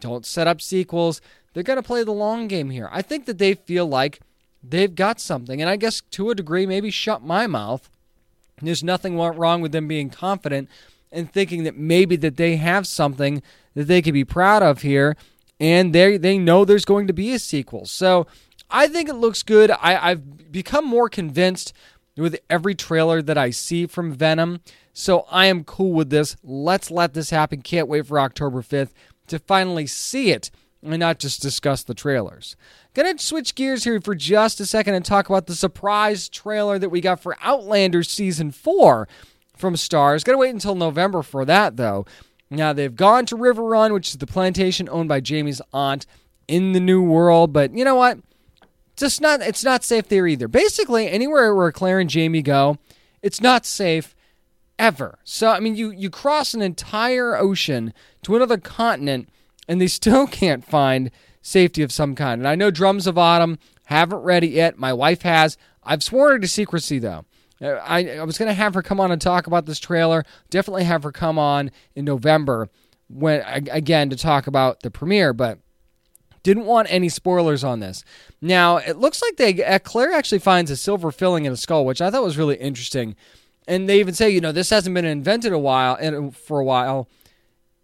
[0.00, 1.20] don't set up sequels,
[1.52, 2.88] they're going to play the long game here.
[2.92, 4.20] I think that they feel like
[4.62, 5.60] they've got something.
[5.60, 7.88] And I guess to a degree, maybe shut my mouth.
[8.62, 10.68] There's nothing wrong with them being confident
[11.12, 13.42] and thinking that maybe that they have something
[13.74, 15.16] that they could be proud of here.
[15.58, 17.86] And they they know there's going to be a sequel.
[17.86, 18.26] So
[18.70, 19.70] I think it looks good.
[19.70, 21.72] I, I've become more convinced
[22.16, 24.60] with every trailer that I see from Venom.
[24.92, 26.36] So I am cool with this.
[26.42, 27.62] Let's let this happen.
[27.62, 28.92] Can't wait for October 5th
[29.28, 30.50] to finally see it
[30.82, 32.56] and not just discuss the trailers.
[32.96, 36.88] Gonna switch gears here for just a second and talk about the surprise trailer that
[36.88, 39.06] we got for Outlander Season 4
[39.54, 40.24] from Starz.
[40.24, 42.06] Gotta wait until November for that, though.
[42.48, 46.06] Now, they've gone to River Run, which is the plantation owned by Jamie's aunt
[46.48, 48.18] in the New World, but you know what?
[48.96, 50.48] just not it's not safe there either.
[50.48, 52.78] Basically, anywhere where Claire and Jamie go,
[53.20, 54.16] it's not safe
[54.78, 55.18] ever.
[55.22, 59.28] So I mean, you you cross an entire ocean to another continent,
[59.68, 61.10] and they still can't find
[61.46, 62.40] safety of some kind.
[62.40, 64.78] And I know Drums of Autumn haven't read it yet.
[64.78, 65.56] My wife has.
[65.82, 67.24] I've sworn her to secrecy though.
[67.62, 70.24] Uh, I, I was going to have her come on and talk about this trailer.
[70.50, 72.68] Definitely have her come on in November
[73.08, 75.60] when again to talk about the premiere, but
[76.42, 78.04] didn't want any spoilers on this.
[78.40, 81.86] Now, it looks like they uh, Claire actually finds a silver filling in a skull,
[81.86, 83.14] which I thought was really interesting.
[83.68, 86.64] And they even say, you know, this hasn't been invented a while and for a
[86.64, 87.08] while.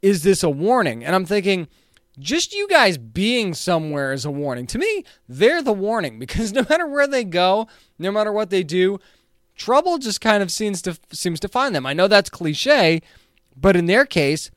[0.01, 1.05] Is this a warning?
[1.05, 1.68] And I'm thinking,
[2.18, 4.66] just you guys being somewhere is a warning.
[4.68, 8.62] To me, they're the warning because no matter where they go, no matter what they
[8.62, 8.98] do,
[9.57, 11.87] trouble just kind of seems to seems to find them.
[11.87, 13.03] I know that's cliche,
[13.57, 14.51] but in their case,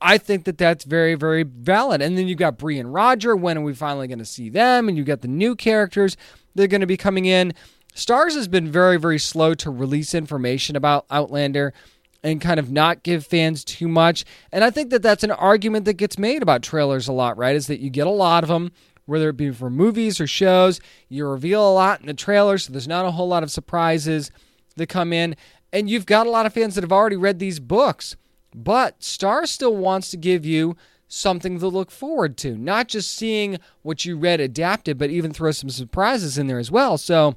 [0.00, 2.02] I think that that's very, very valid.
[2.02, 3.36] And then you got Bree and Roger.
[3.36, 4.88] When are we finally going to see them?
[4.88, 6.16] And you got the new characters
[6.54, 7.54] they're going to be coming in.
[7.94, 11.72] Starz has been very, very slow to release information about Outlander
[12.22, 14.24] and kind of not give fans too much.
[14.52, 17.56] And I think that that's an argument that gets made about trailers a lot, right?
[17.56, 18.72] Is that you get a lot of them,
[19.06, 22.72] whether it be for movies or shows, you reveal a lot in the trailer, so
[22.72, 24.30] there's not a whole lot of surprises
[24.76, 25.36] that come in.
[25.72, 28.16] And you've got a lot of fans that have already read these books.
[28.54, 30.76] But Starz still wants to give you
[31.08, 35.50] something to look forward to, not just seeing what you read adapted, but even throw
[35.50, 36.96] some surprises in there as well.
[36.98, 37.36] So,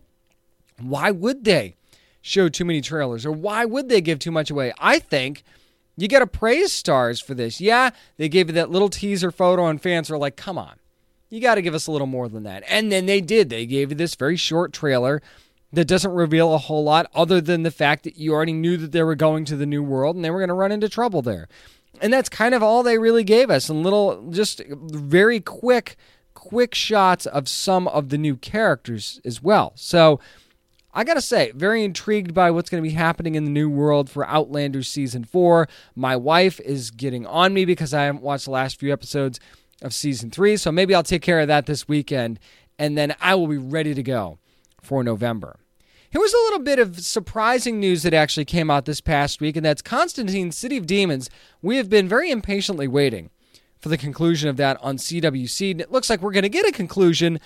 [0.80, 1.76] why would they
[2.26, 4.74] show too many trailers or why would they give too much away?
[4.80, 5.44] I think
[5.96, 7.62] you got to praise Starz for this.
[7.62, 10.74] Yeah, they gave you that little teaser photo, and fans are like, come on,
[11.30, 12.64] you got to give us a little more than that.
[12.68, 13.50] And then they did.
[13.50, 15.22] They gave you this very short trailer
[15.72, 18.92] that doesn't reveal a whole lot other than the fact that you already knew that
[18.92, 21.22] they were going to the new world and they were going to run into trouble
[21.22, 21.48] there.
[22.02, 23.70] And that's kind of all they really gave us.
[23.70, 25.96] And little, just very quick,
[26.34, 29.74] quick shots of some of the new characters as well.
[29.76, 30.20] So
[30.96, 34.10] I got to say, very intrigued by what's to be happening in the new world
[34.10, 35.68] for Outlander season four.
[35.94, 39.40] My wife is getting on me because I haven't watched the last few episodes
[39.82, 40.56] of season three.
[40.56, 42.40] So maybe I'll take care of that this weekend
[42.80, 44.40] and then I will be ready to go
[44.82, 45.60] for November.
[46.10, 49.58] Here was a little bit of surprising news that actually came out this past week,
[49.58, 51.30] and that's Constantine City of Demons.
[51.62, 53.32] We have been very impatiently waiting
[53.82, 55.76] for the conclusion of that on CW Seed.
[55.76, 57.40] And it looks like we're going to get a conclusion,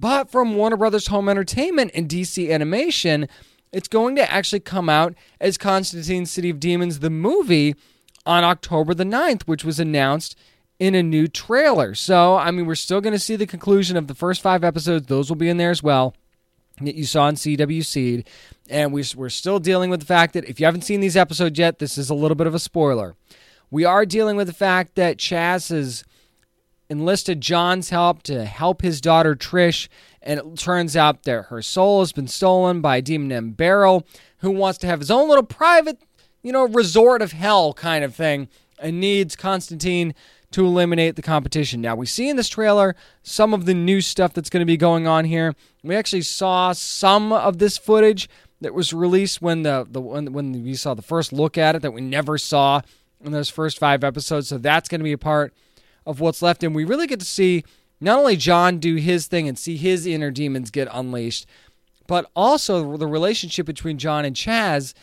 [0.00, 3.28] but from Warner Brothers Home Entertainment and DC Animation,
[3.70, 7.74] it's going to actually come out as Constantine City of Demons, the movie,
[8.26, 10.36] on October the 9th, which was announced
[10.78, 11.94] in a new trailer.
[11.94, 15.06] So, I mean, we're still going to see the conclusion of the first five episodes.
[15.06, 16.14] Those will be in there as well
[16.80, 18.26] that you saw in CW Seed.
[18.70, 21.58] And we, we're still dealing with the fact that if you haven't seen these episodes
[21.58, 23.14] yet, this is a little bit of a spoiler.
[23.70, 26.04] We are dealing with the fact that Chaz has
[26.90, 29.88] enlisted John's help to help his daughter Trish,
[30.20, 34.06] and it turns out that her soul has been stolen by a demon named Beryl,
[34.38, 36.02] who wants to have his own little private,
[36.42, 38.48] you know, resort of hell kind of thing,
[38.80, 40.14] and needs Constantine
[40.50, 41.80] to eliminate the competition.
[41.80, 44.76] Now, we see in this trailer some of the new stuff that's going to be
[44.76, 45.54] going on here.
[45.84, 48.28] We actually saw some of this footage
[48.60, 51.82] that was released when the, the when, when we saw the first look at it
[51.82, 52.82] that we never saw
[53.24, 54.48] in those first five episodes.
[54.48, 55.54] So that's going to be a part
[56.10, 56.64] of what's left.
[56.64, 57.64] And we really get to see
[58.00, 61.46] not only John do his thing and see his inner demons get unleashed,
[62.06, 64.94] but also the relationship between John and Chaz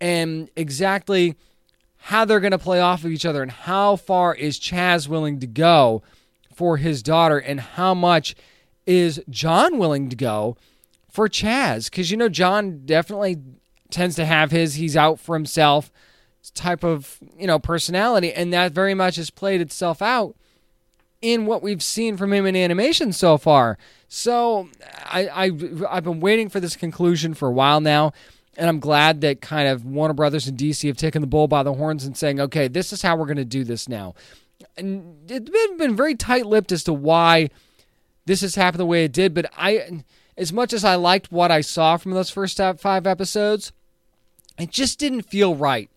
[0.00, 1.36] and exactly
[1.96, 5.40] how they're going to play off of each other and how far is Chaz willing
[5.40, 6.02] to go
[6.54, 8.34] for his daughter and how much
[8.86, 10.56] is John willing to go
[11.10, 13.38] for Chaz because you know John definitely
[13.90, 15.90] tends to have his he's out for himself
[16.54, 20.36] type of you know personality and that very much has played itself out
[21.24, 23.78] in what we've seen from him in animation so far.
[24.08, 24.68] So
[25.06, 25.44] I, I
[25.88, 28.12] I've been waiting for this conclusion for a while now.
[28.58, 31.62] And I'm glad that kind of Warner Brothers and DC have taken the bull by
[31.62, 34.14] the horns and saying, okay, this is how we're going to do this now.
[34.76, 37.48] And it's been, been very tight lipped as to why
[38.26, 39.32] this has happened the way it did.
[39.32, 40.02] But I,
[40.36, 43.72] as much as I liked what I saw from those first five episodes,
[44.58, 45.90] it just didn't feel right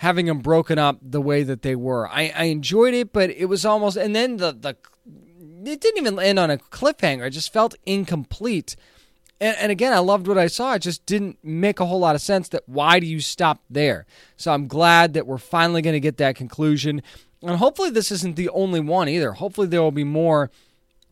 [0.00, 2.08] having them broken up the way that they were.
[2.08, 4.74] I, I enjoyed it, but it was almost, and then the, the,
[5.70, 7.26] it didn't even end on a cliffhanger.
[7.26, 8.76] It just felt incomplete.
[9.42, 10.72] And, and again, I loved what I saw.
[10.72, 14.06] It just didn't make a whole lot of sense that why do you stop there?
[14.38, 17.02] So I'm glad that we're finally going to get that conclusion.
[17.42, 19.32] And hopefully, this isn't the only one either.
[19.32, 20.50] Hopefully, there will be more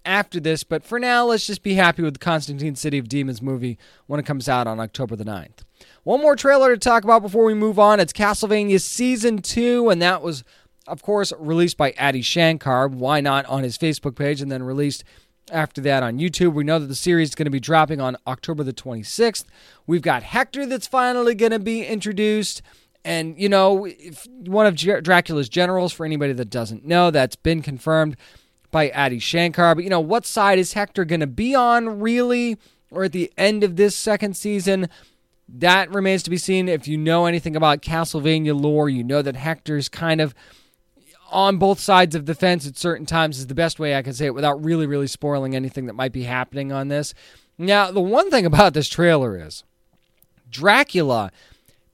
[0.07, 0.65] after this.
[0.65, 3.77] But for now, let's just be happy with the Constantine City of Demons movie
[4.07, 5.68] when it comes out on October the 9th.
[6.09, 8.01] One more trailer to talk about before we move on.
[8.01, 10.43] It's Castlevania Season 2, and that was,
[10.87, 12.89] of course, released by Adi Shankar.
[12.89, 15.05] Why not on his Facebook page and then released
[15.53, 16.55] after that on YouTube.
[16.55, 19.45] We know that the series is going to be dropping on October the 26th.
[19.87, 22.63] We've got Hector that's finally going to be introduced.
[23.05, 23.87] And, you know,
[24.47, 28.17] one of Dracula's generals, for anybody that doesn't know, that's been confirmed
[28.71, 29.75] by Adi Shankar.
[29.75, 32.57] But, you know, what side is Hector going to be on, really?
[32.91, 34.89] Or at the end of this second season?
[35.49, 36.69] That remains to be seen.
[36.69, 40.35] If you know anything about Castlevania lore, you know that Hector's kind of
[41.31, 44.13] on both sides of the fence at certain times is the best way I can
[44.13, 47.15] say it without really, really spoiling anything that might be happening on this.
[47.57, 49.65] Now, the one thing about this trailer is
[50.51, 51.31] Dracula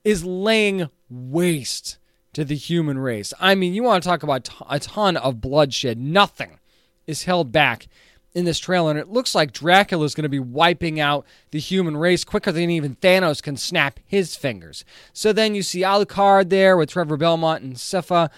[0.04, 1.98] is laying waste
[2.32, 3.32] to the human race.
[3.40, 5.98] I mean, you want to talk about a ton of bloodshed.
[5.98, 6.58] Nothing
[7.06, 7.86] is held back
[8.34, 11.60] in this trailer, and it looks like Dracula is going to be wiping out the
[11.60, 14.84] human race quicker than even Thanos can snap his fingers.
[15.12, 18.30] So then you see Alucard there with Trevor Belmont and Sypha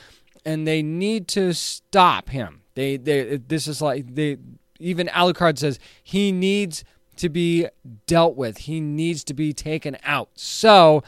[0.46, 2.62] and they need to stop him.
[2.74, 4.38] They they this is like they
[4.78, 6.84] even Alucard says he needs
[7.16, 7.66] to be
[8.06, 8.58] dealt with.
[8.58, 10.30] He needs to be taken out.
[10.34, 11.02] So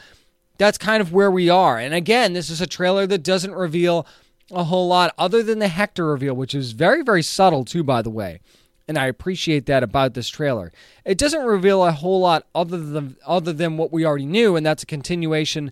[0.57, 1.79] that's kind of where we are.
[1.79, 4.05] And again, this is a trailer that doesn't reveal
[4.51, 8.01] a whole lot other than the Hector reveal, which is very, very subtle, too, by
[8.01, 8.41] the way.
[8.89, 10.73] And I appreciate that about this trailer.
[11.05, 14.65] It doesn't reveal a whole lot other than other than what we already knew, and
[14.65, 15.71] that's a continuation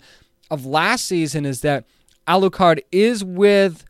[0.51, 1.85] of last season, is that
[2.27, 3.83] Alucard is with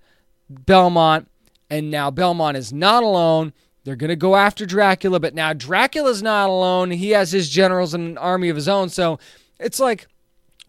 [0.49, 1.30] Belmont,
[1.69, 3.51] and now Belmont is not alone.
[3.84, 6.91] They're going to go after Dracula, but now Dracula's not alone.
[6.91, 8.88] He has his generals and an army of his own.
[8.88, 9.19] So
[9.59, 10.07] it's like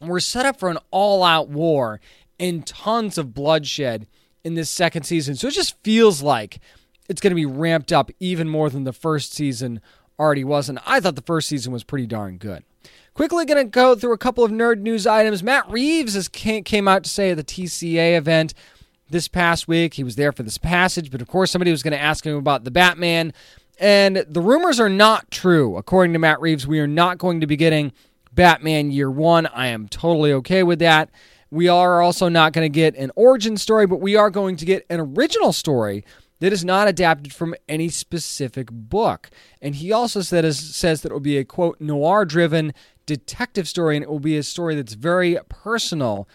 [0.00, 2.00] we're set up for an all out war
[2.40, 4.08] and tons of bloodshed
[4.42, 5.36] in this second season.
[5.36, 6.58] So it just feels like
[7.08, 9.80] it's going to be ramped up even more than the first season
[10.18, 10.68] already was.
[10.68, 12.64] And I thought the first season was pretty darn good.
[13.14, 15.42] Quickly going to go through a couple of nerd news items.
[15.42, 18.54] Matt Reeves has came out to say at the TCA event
[19.10, 19.94] this past week.
[19.94, 22.36] He was there for this passage, but of course somebody was going to ask him
[22.36, 23.32] about the Batman.
[23.80, 25.76] And the rumors are not true.
[25.76, 27.92] According to Matt Reeves, we are not going to be getting
[28.32, 29.46] Batman Year One.
[29.46, 31.10] I am totally okay with that.
[31.50, 34.64] We are also not going to get an origin story, but we are going to
[34.64, 36.04] get an original story
[36.40, 39.30] that is not adapted from any specific book.
[39.60, 42.72] And he also said, says that it will be a quote noir driven
[43.06, 46.28] detective story, and it will be a story that's very personal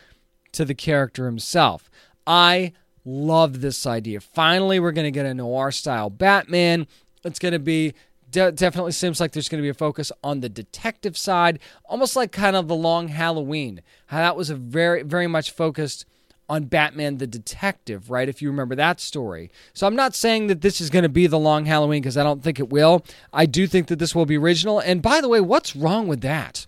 [0.51, 1.89] to the character himself.
[2.25, 2.73] I
[3.05, 4.19] love this idea.
[4.19, 6.87] Finally, we're going to get a noir style Batman.
[7.23, 7.93] It's going to be
[8.31, 12.15] de- definitely seems like there's going to be a focus on the detective side, almost
[12.15, 13.81] like kind of the long Halloween.
[14.07, 16.05] How that was a very very much focused
[16.49, 18.29] on Batman the Detective, right?
[18.29, 19.51] If you remember that story.
[19.73, 22.23] So I'm not saying that this is going to be the long Halloween because I
[22.23, 23.05] don't think it will.
[23.31, 24.79] I do think that this will be original.
[24.79, 26.67] And by the way, what's wrong with that?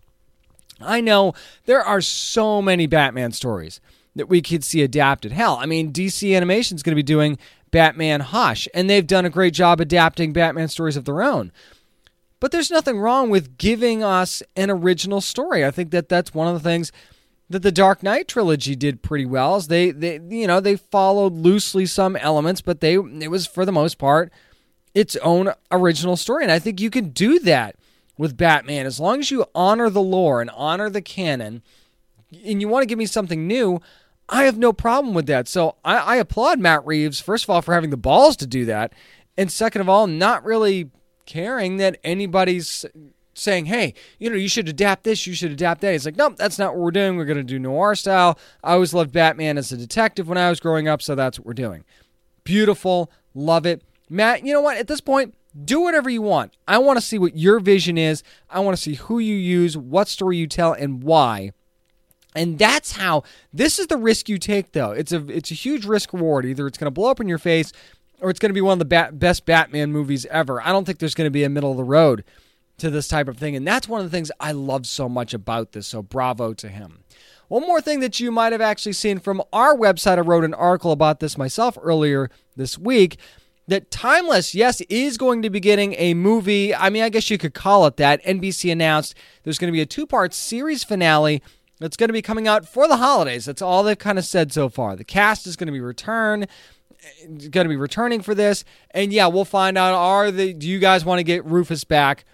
[0.81, 1.33] I know
[1.65, 3.79] there are so many Batman stories
[4.15, 5.31] that we could see adapted.
[5.31, 7.37] Hell, I mean, DC Animation is going to be doing
[7.71, 11.51] Batman Hush, and they've done a great job adapting Batman stories of their own.
[12.39, 15.65] But there's nothing wrong with giving us an original story.
[15.65, 16.91] I think that that's one of the things
[17.49, 19.55] that the Dark Knight trilogy did pretty well.
[19.57, 23.65] Is they they you know they followed loosely some elements, but they it was for
[23.65, 24.31] the most part
[24.93, 27.75] its own original story, and I think you can do that
[28.17, 31.61] with Batman as long as you honor the lore and honor the canon,
[32.45, 33.81] and you want to give me something new.
[34.29, 35.47] I have no problem with that.
[35.47, 38.65] So I, I applaud Matt Reeves first of all for having the balls to do
[38.65, 38.93] that,
[39.37, 40.89] and second of all, not really
[41.25, 42.85] caring that anybody's
[43.35, 45.91] saying, hey, you know, you should adapt this, you should adapt that.
[45.91, 47.17] He's like, nope, that's not what we're doing.
[47.17, 48.39] We're going to do noir style.
[48.63, 51.45] I always loved Batman as a detective when I was growing up, so that's what
[51.45, 51.83] we're doing.
[52.43, 53.11] Beautiful.
[53.33, 53.83] Love it.
[54.09, 54.77] Matt, you know what?
[54.77, 56.53] At this point, do whatever you want.
[56.67, 58.23] I want to see what your vision is.
[58.49, 61.51] I want to see who you use, what story you tell, and why.
[62.35, 63.23] And that's how
[63.53, 64.91] this is the risk you take though.
[64.91, 66.45] It's a it's a huge risk reward.
[66.45, 67.71] Either it's going to blow up in your face
[68.19, 70.61] or it's going to be one of the bat- best Batman movies ever.
[70.61, 72.25] I don't think there's going to be a middle of the road
[72.77, 73.55] to this type of thing.
[73.55, 75.87] And that's one of the things I love so much about this.
[75.87, 77.03] So bravo to him.
[77.47, 80.53] One more thing that you might have actually seen from our website, I wrote an
[80.53, 83.17] article about this myself earlier this week.
[83.67, 86.73] That Timeless, yes, is going to be getting a movie.
[86.73, 88.23] I mean, I guess you could call it that.
[88.23, 91.41] NBC announced there's going to be a two part series finale
[91.79, 93.45] that's going to be coming out for the holidays.
[93.45, 94.95] That's all they've kind of said so far.
[94.95, 96.47] The cast is going to be return
[97.27, 98.63] going to be returning for this.
[98.91, 102.25] And yeah, we'll find out are the do you guys want to get Rufus back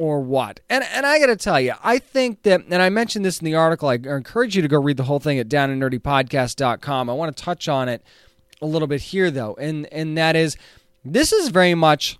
[0.00, 0.60] or what?
[0.70, 3.44] And and I got to tell you, I think that and I mentioned this in
[3.44, 3.86] the article.
[3.86, 7.10] I encourage you to go read the whole thing at downandnerdypodcast.com.
[7.10, 8.02] I want to touch on it
[8.62, 9.54] a little bit here though.
[9.60, 10.56] And and that is
[11.04, 12.18] this is very much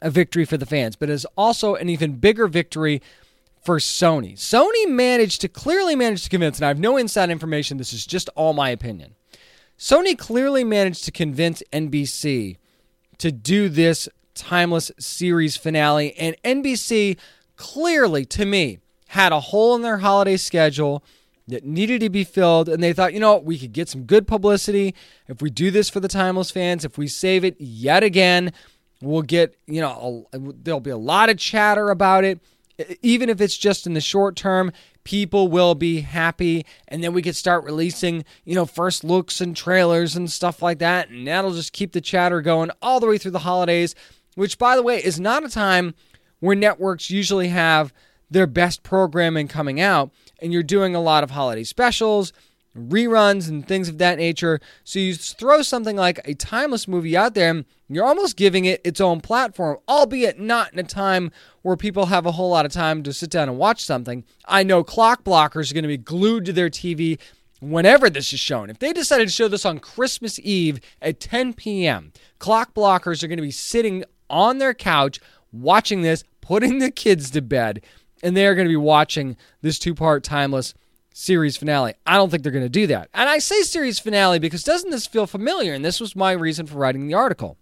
[0.00, 3.02] a victory for the fans, but is also an even bigger victory
[3.62, 4.32] for Sony.
[4.32, 8.06] Sony managed to clearly manage to convince, and I have no inside information, this is
[8.06, 9.14] just all my opinion.
[9.78, 12.56] Sony clearly managed to convince NBC
[13.18, 17.18] to do this timeless series finale, and NBC
[17.56, 18.78] clearly, to me,
[19.08, 21.04] had a hole in their holiday schedule
[21.48, 24.26] that needed to be filled, and they thought, you know, we could get some good
[24.26, 24.94] publicity
[25.28, 26.84] if we do this for the timeless fans.
[26.84, 28.52] If we save it yet again,
[29.02, 32.40] we'll get, you know, a, there'll be a lot of chatter about it
[33.02, 34.72] even if it's just in the short term,
[35.04, 39.56] people will be happy and then we could start releasing, you know, first looks and
[39.56, 43.18] trailers and stuff like that and that'll just keep the chatter going all the way
[43.18, 43.94] through the holidays,
[44.34, 45.94] which by the way is not a time
[46.40, 47.92] where networks usually have
[48.30, 50.10] their best programming coming out
[50.40, 52.32] and you're doing a lot of holiday specials,
[52.76, 54.60] reruns and things of that nature.
[54.84, 58.80] So you throw something like a timeless movie out there, and you're almost giving it
[58.84, 62.72] its own platform, albeit not in a time where people have a whole lot of
[62.72, 64.24] time to sit down and watch something.
[64.46, 67.18] I know clock blockers are going to be glued to their TV
[67.60, 68.70] whenever this is shown.
[68.70, 73.28] If they decided to show this on Christmas Eve at 10 p.m., clock blockers are
[73.28, 75.20] going to be sitting on their couch
[75.52, 77.82] watching this, putting the kids to bed,
[78.22, 80.74] and they are going to be watching this two part timeless
[81.12, 81.94] series finale.
[82.06, 83.08] I don't think they're going to do that.
[83.12, 85.74] And I say series finale because doesn't this feel familiar?
[85.74, 87.56] And this was my reason for writing the article.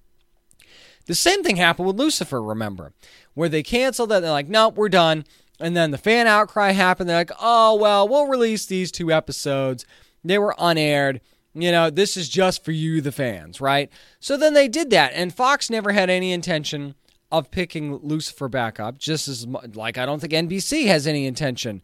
[1.07, 2.93] The same thing happened with Lucifer, remember,
[3.35, 4.21] where they canceled it.
[4.21, 5.25] They're like, nope, we're done.
[5.59, 7.09] And then the fan outcry happened.
[7.09, 9.87] They're like, oh, well, we'll release these two episodes.
[10.23, 11.21] They were unaired.
[11.55, 13.91] You know, this is just for you, the fans, right?
[14.21, 15.13] So then they did that.
[15.15, 16.95] And Fox never had any intention
[17.31, 21.83] of picking Lucifer back up, just as like I don't think NBC has any intention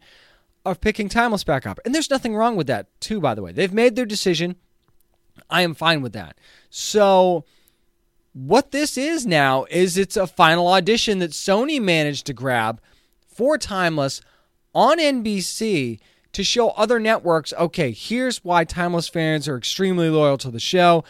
[0.65, 1.79] of picking Timeless back up.
[1.85, 3.51] And there's nothing wrong with that, too, by the way.
[3.51, 4.55] They've made their decision.
[5.49, 6.37] I am fine with that.
[6.69, 7.45] So,
[8.33, 12.81] what this is now is it's a final audition that Sony managed to grab
[13.27, 14.21] for Timeless
[14.73, 15.99] on NBC
[16.35, 21.05] to show other networks okay, here's why Timeless fans are extremely loyal to the show.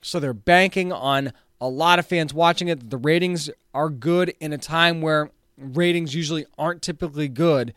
[0.00, 2.88] So, they're banking on a lot of fans watching it.
[2.88, 7.74] The ratings are good in a time where ratings usually aren't typically good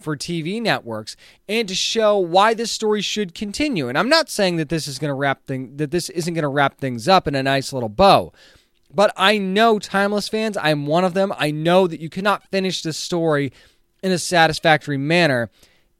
[0.00, 1.14] for TV networks
[1.46, 3.90] and to show why this story should continue.
[3.90, 6.42] And I'm not saying that this is going to wrap thing that this isn't going
[6.42, 8.32] to wrap things up in a nice little bow.
[8.92, 11.34] But I know timeless fans, I'm one of them.
[11.36, 13.52] I know that you cannot finish this story
[14.02, 15.50] in a satisfactory manner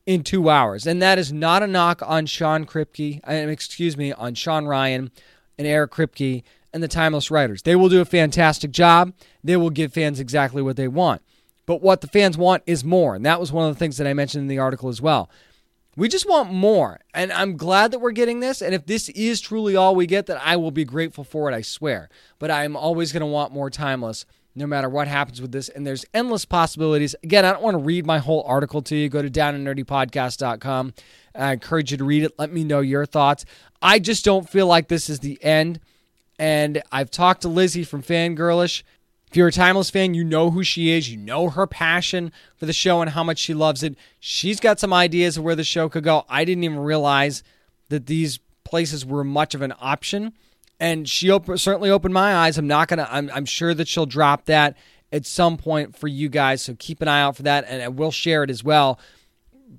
[0.07, 0.87] in 2 hours.
[0.87, 5.11] And that is not a knock on Sean Kripke, uh, excuse me, on Sean Ryan
[5.59, 6.43] and Eric Kripke
[6.73, 7.63] and the timeless writers.
[7.63, 9.13] They will do a fantastic job.
[9.43, 11.23] They will give fans exactly what they want.
[11.67, 13.15] But what the fans want is more.
[13.15, 15.31] And that was one of the things that I mentioned in the article as well.
[15.97, 17.01] We just want more.
[17.15, 18.63] And I'm glad that we're getting this.
[18.63, 21.55] And if this is truly all we get, then I will be grateful for it,
[21.55, 22.09] I swear.
[22.39, 24.25] But I'm always going to want more timeless
[24.61, 25.69] no matter what happens with this.
[25.69, 27.17] And there's endless possibilities.
[27.25, 29.09] Again, I don't want to read my whole article to you.
[29.09, 30.95] Go to downandnerdypodcast.com.
[31.35, 32.39] I encourage you to read it.
[32.39, 33.45] Let me know your thoughts.
[33.83, 35.81] I just don't feel like this is the end.
[36.39, 38.83] And I've talked to Lizzie from Fangirlish.
[39.29, 41.11] If you're a Timeless fan, you know who she is.
[41.11, 43.97] You know her passion for the show and how much she loves it.
[44.19, 46.25] She's got some ideas of where the show could go.
[46.29, 47.45] I didn't even realize
[47.91, 50.33] that these places were much of an option.
[50.81, 52.57] And she op- certainly opened my eyes.
[52.57, 54.77] I'm not going to, I'm sure that she'll drop that
[55.13, 56.63] at some point for you guys.
[56.63, 57.67] So keep an eye out for that.
[57.69, 58.99] And we'll share it as well.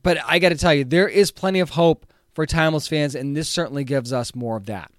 [0.04, 3.16] But I got to tell you, there is plenty of hope for Timeless fans.
[3.16, 4.92] And this certainly gives us more of that.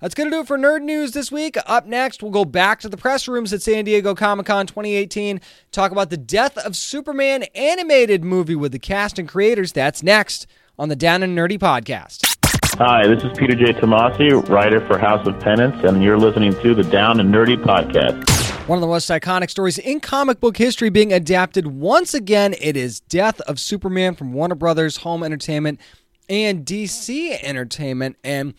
[0.00, 1.58] That's going to do it for Nerd News this week.
[1.66, 5.42] Up next, we'll go back to the press rooms at San Diego Comic Con 2018,
[5.72, 9.72] talk about the Death of Superman animated movie with the cast and creators.
[9.72, 10.46] That's next
[10.78, 12.29] on the Down and Nerdy podcast.
[12.78, 13.72] Hi, this is Peter J.
[13.72, 18.28] Tomasi, writer for House of Penance, and you're listening to the Down and Nerdy podcast.
[18.68, 22.54] One of the most iconic stories in comic book history being adapted once again.
[22.60, 25.80] It is Death of Superman from Warner Brothers Home Entertainment
[26.28, 28.16] and DC Entertainment.
[28.24, 28.54] And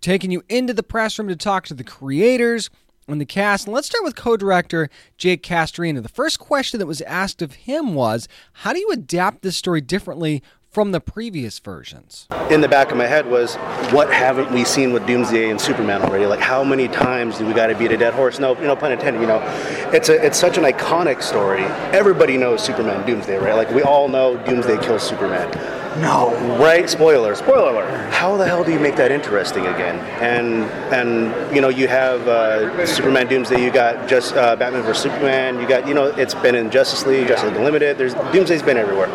[0.00, 2.70] taking you into the press room to talk to the creators
[3.08, 3.66] and the cast.
[3.66, 4.88] And let's start with co director
[5.18, 6.02] Jake Castorena.
[6.02, 9.80] The first question that was asked of him was How do you adapt this story
[9.80, 10.42] differently
[10.76, 12.28] from the previous versions?
[12.50, 13.54] in the back of my head was,
[13.94, 16.26] what haven't we seen with Doomsday and Superman already?
[16.26, 18.38] Like, how many times do we got to beat a dead horse?
[18.38, 19.22] No, you know, pun intended.
[19.22, 19.40] You know,
[19.90, 21.62] it's a it's such an iconic story.
[21.92, 23.54] Everybody knows Superman, Doomsday, right?
[23.54, 25.50] Like, we all know Doomsday kills Superman.
[26.02, 26.90] No, right?
[26.90, 28.12] Spoiler, spoiler alert.
[28.12, 29.98] How the hell do you make that interesting again?
[30.20, 33.64] And and you know, you have uh, Superman, Doomsday.
[33.64, 35.58] You got just uh, Batman vs Superman.
[35.58, 37.96] You got you know, it's been in Justice League, Justice League Unlimited.
[37.96, 39.08] There's Doomsday's been everywhere.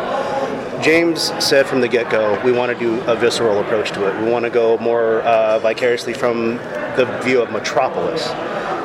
[0.82, 4.20] James said from the get go, we want to do a visceral approach to it.
[4.24, 6.56] We want to go more uh, vicariously from
[6.98, 8.28] the view of Metropolis.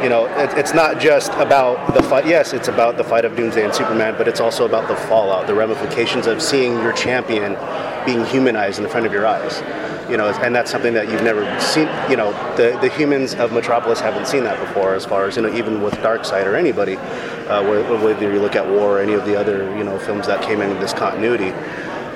[0.02, 2.26] You know, it, it's not just about the fight.
[2.26, 5.46] Yes, it's about the fight of Doomsday and Superman, but it's also about the fallout,
[5.46, 7.56] the ramifications of seeing your champion
[8.04, 9.62] being humanized in the front of your eyes.
[10.10, 11.88] You know, and that's something that you've never seen.
[12.10, 15.42] You know, the, the humans of Metropolis haven't seen that before, as far as you
[15.42, 19.24] know, even with Darkseid or anybody, uh, whether you look at War or any of
[19.24, 21.52] the other you know films that came into this continuity.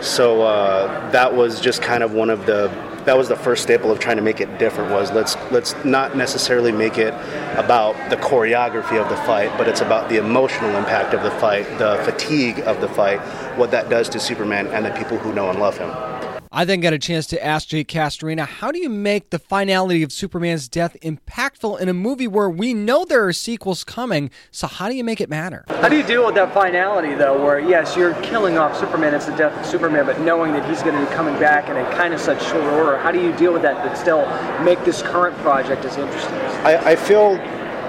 [0.03, 2.69] So uh, that was just kind of one of the
[3.11, 6.17] that was the first staple of trying to make it different was let's let's not
[6.17, 7.13] necessarily make it
[7.59, 11.65] about the choreography of the fight but it's about the emotional impact of the fight
[11.79, 13.19] the fatigue of the fight
[13.59, 15.91] what that does to superman and the people who know and love him
[16.53, 20.03] I then got a chance to ask Jake Castorena, how do you make the finality
[20.03, 24.33] of Superman's death impactful in a movie where we know there are sequels coming?
[24.51, 25.65] So how do you make it matter?
[25.69, 29.27] How do you deal with that finality, though, where yes, you're killing off Superman, it's
[29.27, 31.85] the death of Superman, but knowing that he's going to be coming back in a
[31.93, 34.27] kind of such short order, how do you deal with that but still
[34.65, 36.35] make this current project as interesting?
[36.67, 37.39] I, I feel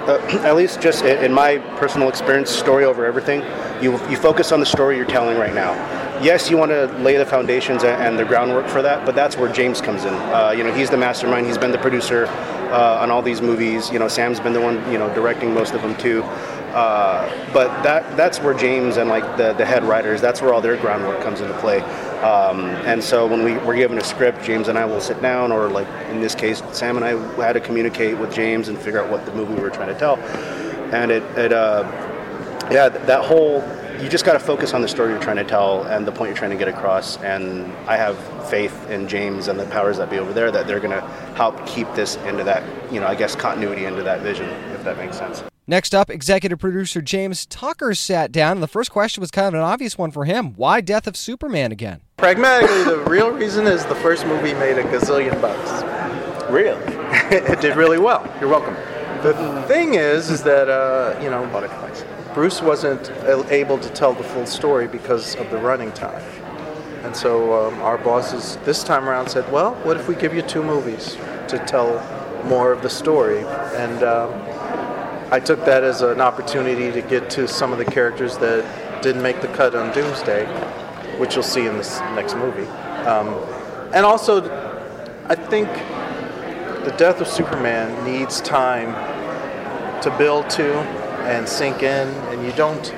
[0.07, 3.41] uh, at least just in my personal experience, story over everything.
[3.81, 6.00] You, you focus on the story you're telling right now.
[6.21, 9.51] Yes, you want to lay the foundations and the groundwork for that, but that's where
[9.51, 10.13] James comes in.
[10.13, 11.47] Uh, you know, he's the mastermind.
[11.47, 12.27] He's been the producer
[12.71, 13.89] uh, on all these movies.
[13.89, 16.21] You know, Sam's been the one you know directing most of them too.
[16.73, 20.61] Uh, but that that's where James and like the, the head writers, that's where all
[20.61, 21.81] their groundwork comes into play.
[22.21, 25.51] Um, and so when we were given a script, James and I will sit down,
[25.51, 29.03] or like in this case, Sam and I had to communicate with James and figure
[29.03, 30.17] out what the movie we were trying to tell.
[30.93, 31.83] And it, it uh,
[32.71, 33.61] yeah, that whole
[34.01, 36.29] you just got to focus on the story you're trying to tell and the point
[36.29, 37.17] you're trying to get across.
[37.17, 38.17] And I have
[38.49, 41.65] faith in James and the powers that be over there that they're going to help
[41.67, 45.17] keep this into that, you know, I guess continuity into that vision, if that makes
[45.17, 45.43] sense.
[45.67, 49.53] Next up, executive producer James Tucker sat down, and the first question was kind of
[49.53, 50.53] an obvious one for him.
[50.55, 52.01] Why Death of Superman again?
[52.17, 55.83] Pragmatically, the real reason is the first movie made a gazillion bucks.
[56.51, 56.81] Really?
[57.31, 58.27] it did really well.
[58.39, 58.73] You're welcome.
[59.21, 61.45] The thing is, is that, uh, you know,
[62.33, 63.09] Bruce wasn't
[63.51, 66.23] able to tell the full story because of the running time.
[67.03, 70.41] And so um, our bosses this time around said, well, what if we give you
[70.41, 71.17] two movies
[71.49, 71.99] to tell
[72.45, 73.39] more of the story?
[73.39, 74.31] And um,
[75.31, 79.23] I took that as an opportunity to get to some of the characters that didn't
[79.23, 80.45] make the cut on Doomsday,
[81.17, 82.67] which you'll see in this next movie.
[83.07, 83.27] Um,
[83.93, 84.41] and also,
[85.27, 85.67] I think
[86.85, 88.93] the death of Superman needs time
[90.01, 92.93] to build to and sink in, and you don't,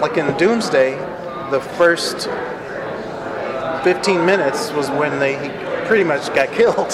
[0.00, 0.96] like in Doomsday,
[1.50, 2.28] the first
[3.84, 5.36] 15 minutes was when they
[5.86, 6.92] pretty much got killed.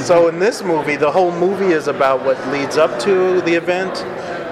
[0.00, 4.02] So in this movie, the whole movie is about what leads up to the event,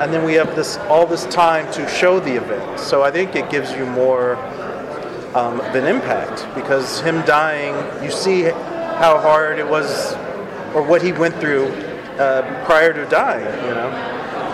[0.01, 2.81] and then we have this all this time to show the event.
[2.81, 4.37] So I think it gives you more
[5.35, 10.15] um, of an impact because him dying, you see how hard it was,
[10.75, 11.67] or what he went through
[12.19, 13.45] uh, prior to dying.
[13.67, 13.91] You know,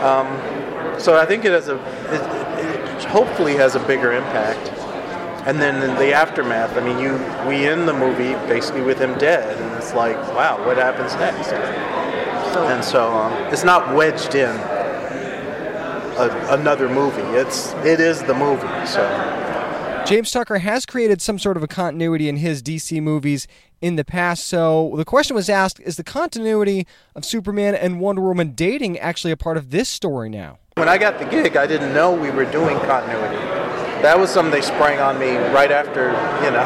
[0.03, 0.60] um,
[1.01, 1.76] so I think it has a,
[2.12, 4.68] it, it hopefully has a bigger impact.
[5.46, 7.12] And then the aftermath, I mean, you
[7.48, 11.53] we end the movie basically with him dead, and it's like, wow, what happens next?
[12.57, 14.51] And so um, it's not wedged in
[16.20, 17.22] a, another movie.
[17.38, 18.86] It's it is the movie.
[18.86, 19.03] So
[20.07, 23.46] James Tucker has created some sort of a continuity in his DC movies
[23.80, 24.46] in the past.
[24.46, 29.32] So the question was asked is the continuity of Superman and Wonder Woman dating actually
[29.32, 30.59] a part of this story now?
[30.77, 33.37] When I got the gig, I didn't know we were doing continuity.
[34.01, 36.07] That was something they sprang on me right after,
[36.43, 36.64] you know,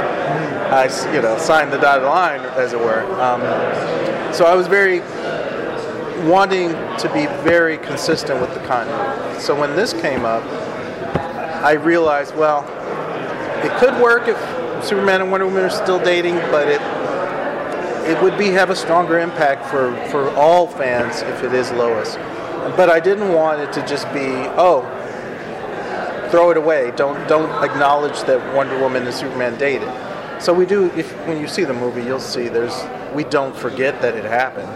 [0.71, 3.03] I you know signed the dotted line, as it were.
[3.21, 3.41] Um,
[4.33, 5.01] so I was very
[6.29, 9.41] wanting to be very consistent with the continuity.
[9.41, 10.45] So when this came up,
[11.65, 12.63] I realized, well,
[13.65, 14.39] it could work if
[14.85, 16.81] Superman and Wonder Woman are still dating, but it
[18.09, 22.17] it would be have a stronger impact for, for all fans if it is Lois.
[22.77, 24.83] But I didn't want it to just be, oh,
[26.31, 26.93] throw it away.
[26.97, 29.89] Don't don't acknowledge that Wonder Woman and Superman dated.
[30.43, 30.91] So we do.
[30.97, 32.85] If when you see the movie, you'll see there's
[33.15, 34.73] we don't forget that it happened.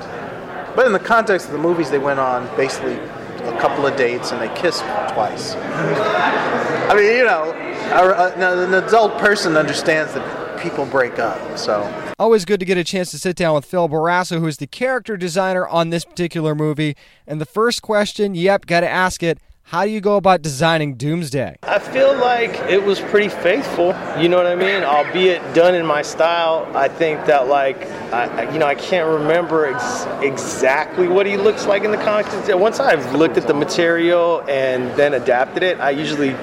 [0.77, 4.31] But in the context of the movies, they went on basically a couple of dates
[4.31, 4.83] and they kissed
[5.13, 5.55] twice.
[5.57, 12.13] I mean, you know, an adult person understands that people break up, so.
[12.19, 14.67] Always good to get a chance to sit down with Phil Bourassa, who is the
[14.67, 16.97] character designer on this particular movie.
[17.27, 19.39] And the first question, yep, got to ask it.
[19.63, 21.59] How do you go about designing Doomsday?
[21.63, 23.95] I feel like it was pretty faithful.
[24.19, 24.83] You know what I mean?
[24.83, 26.67] Albeit done in my style.
[26.75, 27.77] I think that like,
[28.11, 32.31] I, you know, I can't remember ex- exactly what he looks like in the comics.
[32.49, 36.35] Once I've looked at the material and then adapted it, I usually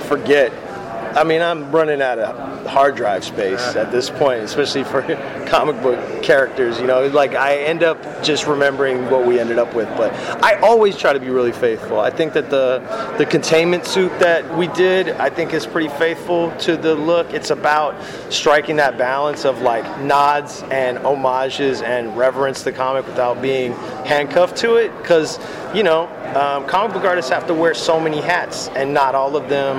[0.00, 0.52] forget
[1.16, 5.00] I mean, I'm running out of hard drive space at this point, especially for
[5.46, 6.78] comic book characters.
[6.78, 9.88] You know, like I end up just remembering what we ended up with.
[9.96, 10.12] But
[10.44, 12.00] I always try to be really faithful.
[12.00, 12.80] I think that the
[13.16, 17.32] the containment suit that we did, I think, is pretty faithful to the look.
[17.32, 17.94] It's about
[18.28, 23.72] striking that balance of like nods and homages and reverence the comic without being
[24.04, 24.94] handcuffed to it.
[24.98, 25.38] Because
[25.74, 29.34] you know, um, comic book artists have to wear so many hats, and not all
[29.34, 29.78] of them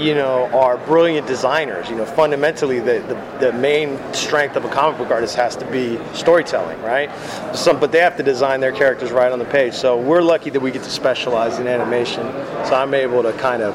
[0.00, 1.88] you know, are brilliant designers.
[1.90, 5.70] You know, fundamentally, the, the, the, main strength of a comic book artist has to
[5.70, 7.10] be storytelling, right?
[7.54, 9.74] Some, but they have to design their characters right on the page.
[9.74, 12.22] So we're lucky that we get to specialize in animation.
[12.64, 13.74] So I'm able to kind of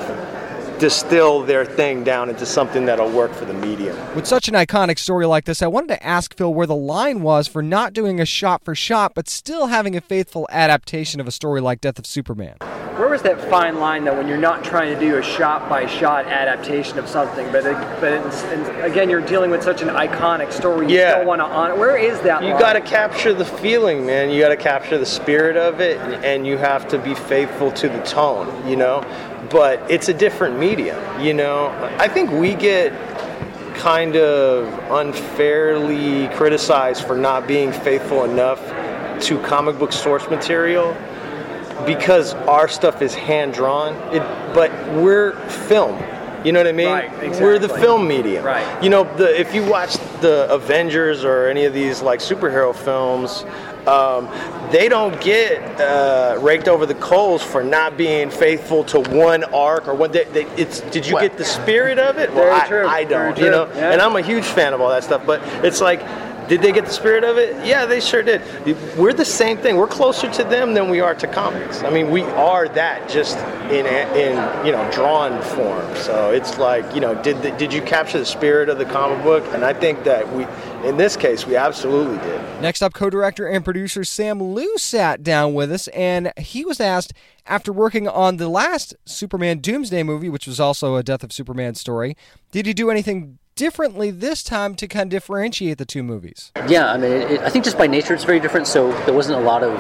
[0.80, 3.96] distill their thing down into something that'll work for the medium.
[4.16, 7.22] With such an iconic story like this, I wanted to ask Phil where the line
[7.22, 11.28] was for not doing a shot for shot, but still having a faithful adaptation of
[11.28, 12.58] a story like Death of Superman.
[12.98, 15.86] Where was that fine line though when you're not trying to do a shot by
[15.86, 18.44] shot adaptation of something, but it, but it's,
[18.86, 21.16] again you're dealing with such an iconic story, you yeah.
[21.16, 21.76] still want to honor.
[21.76, 22.42] Where is that?
[22.42, 24.30] You got to capture the feeling, man.
[24.30, 27.70] You got to capture the spirit of it, and, and you have to be faithful
[27.74, 28.66] to the tone.
[28.66, 29.02] You know,
[29.50, 30.98] but it's a different medium.
[31.22, 31.68] You know,
[32.00, 32.94] I think we get
[33.76, 38.60] kind of unfairly criticized for not being faithful enough
[39.22, 40.96] to comic book source material
[41.86, 43.94] because our stuff is hand drawn.
[44.14, 44.22] It,
[44.54, 45.34] but we're
[45.68, 46.02] film.
[46.46, 46.88] You know what I mean?
[46.88, 47.42] Right, exactly.
[47.42, 48.46] We're the film medium.
[48.46, 48.84] Right.
[48.84, 53.46] You know, the, if you watch the Avengers or any of these like superhero films,
[53.88, 54.30] um,
[54.72, 59.88] they don't get uh, raked over the coals for not being faithful to one arc
[59.88, 60.12] or one.
[60.12, 62.32] They, they, it's did you get the spirit of it?
[62.32, 63.00] Very I.
[63.00, 63.38] I don't.
[63.38, 63.68] You know.
[63.74, 63.92] Yeah.
[63.92, 65.26] and I'm a huge fan of all that stuff.
[65.26, 66.02] But it's like.
[66.48, 67.66] Did they get the spirit of it?
[67.66, 68.42] Yeah, they sure did.
[68.98, 69.78] We're the same thing.
[69.78, 71.82] We're closer to them than we are to comics.
[71.84, 73.38] I mean, we are that just
[73.72, 75.96] in in you know drawn form.
[75.96, 79.24] So it's like you know, did the, did you capture the spirit of the comic
[79.24, 79.44] book?
[79.54, 80.46] And I think that we,
[80.88, 82.42] in this case, we absolutely did.
[82.62, 86.80] Next up, co director and producer Sam Liu sat down with us, and he was
[86.80, 87.14] asked
[87.48, 91.76] after working on the last Superman Doomsday movie, which was also a Death of Superman
[91.76, 92.16] story,
[92.52, 96.52] did he do anything differently this time to kind of differentiate the two movies?
[96.68, 99.40] Yeah, I mean, it, I think just by nature it's very different, so there wasn't
[99.40, 99.80] a lot of,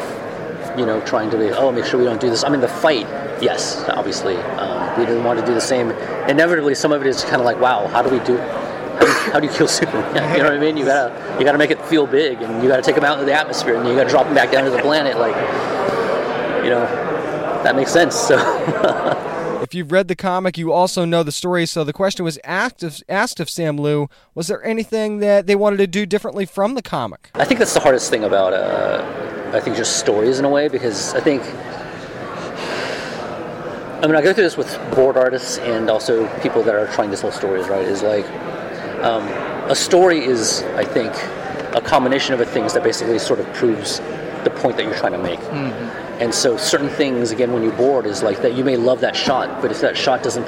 [0.79, 2.43] you know, trying to be, oh, make sure we don't do this.
[2.43, 3.07] I mean, the fight,
[3.41, 4.37] yes, obviously.
[4.37, 5.91] Um, we didn't want to do the same.
[6.29, 9.07] Inevitably, some of it is kind of like, wow, how do we do how do,
[9.07, 10.13] you, how do you kill Superman?
[10.37, 10.77] You know what I mean?
[10.77, 13.25] You gotta you gotta make it feel big, and you gotta take him out into
[13.25, 15.17] the atmosphere, and you gotta drop him back down to the planet.
[15.17, 15.35] Like,
[16.63, 16.85] you know,
[17.63, 18.15] that makes sense.
[18.15, 18.37] So.
[19.65, 21.65] if you've read the comic, you also know the story.
[21.65, 25.55] So the question was asked of, asked of Sam Liu, was there anything that they
[25.55, 27.31] wanted to do differently from the comic?
[27.33, 30.67] I think that's the hardest thing about, uh, I think, just stories in a way,
[30.67, 31.41] because I think.
[34.03, 37.09] I mean, I go through this with board artists and also people that are trying
[37.09, 37.81] to tell stories, right?
[37.81, 38.25] Is like,
[39.03, 39.27] um,
[39.67, 41.11] a story is, I think,
[41.75, 43.99] a combination of things that basically sort of proves
[44.43, 45.39] the point that you're trying to make.
[45.39, 46.04] Mm-hmm.
[46.19, 49.15] And so certain things, again, when you board, is like that you may love that
[49.15, 50.45] shot, but if that shot doesn't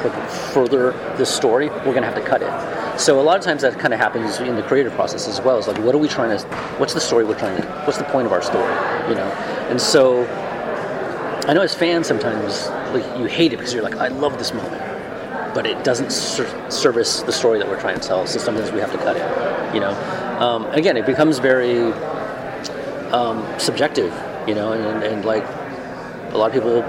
[0.54, 3.00] further the story, we're going to have to cut it.
[3.00, 5.58] So a lot of times that kind of happens in the creative process as well.
[5.58, 6.48] It's like, what are we trying to,
[6.78, 8.74] what's the story we're trying to, what's the point of our story,
[9.10, 9.30] you know?
[9.70, 10.26] And so
[11.48, 14.54] I know as fans sometimes, like, you hate it because you're like, I love this
[14.54, 14.82] moment.
[15.54, 18.80] But it doesn't ser- service the story that we're trying to tell, so sometimes we
[18.80, 19.92] have to cut it, you know?
[20.40, 21.92] Um, again, it becomes very
[23.12, 24.14] um, subjective,
[24.48, 25.44] you know, and, and like
[26.34, 26.82] a lot of people,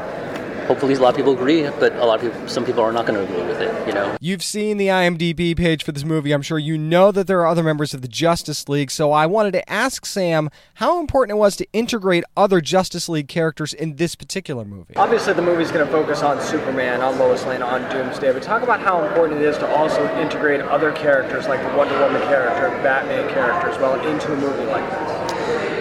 [0.66, 3.06] hopefully a lot of people agree, but a lot of people, some people are not
[3.06, 4.16] going to agree with it, you know.
[4.20, 6.32] You've seen the IMDb page for this movie.
[6.32, 8.90] I'm sure you know that there are other members of the Justice League.
[8.90, 13.28] So I wanted to ask Sam how important it was to integrate other Justice League
[13.28, 14.94] characters in this particular movie.
[14.96, 18.62] Obviously, the movie's going to focus on Superman, on Lois Lane, on Doomsday, but talk
[18.62, 22.68] about how important it is to also integrate other characters like the Wonder Woman character,
[22.82, 25.17] Batman character as well into a movie like this.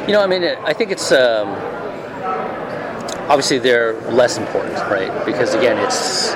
[0.08, 1.50] You know, I mean, I think it's um,
[3.28, 5.26] obviously they're less important, right?
[5.26, 6.32] Because again, it's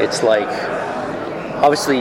[0.00, 0.46] it's like
[1.56, 1.98] obviously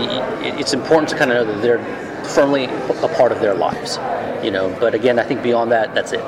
[0.60, 3.97] it's important to kind of know that they're firmly a part of their lives.
[4.45, 6.24] You know, but again, I think beyond that, that's it.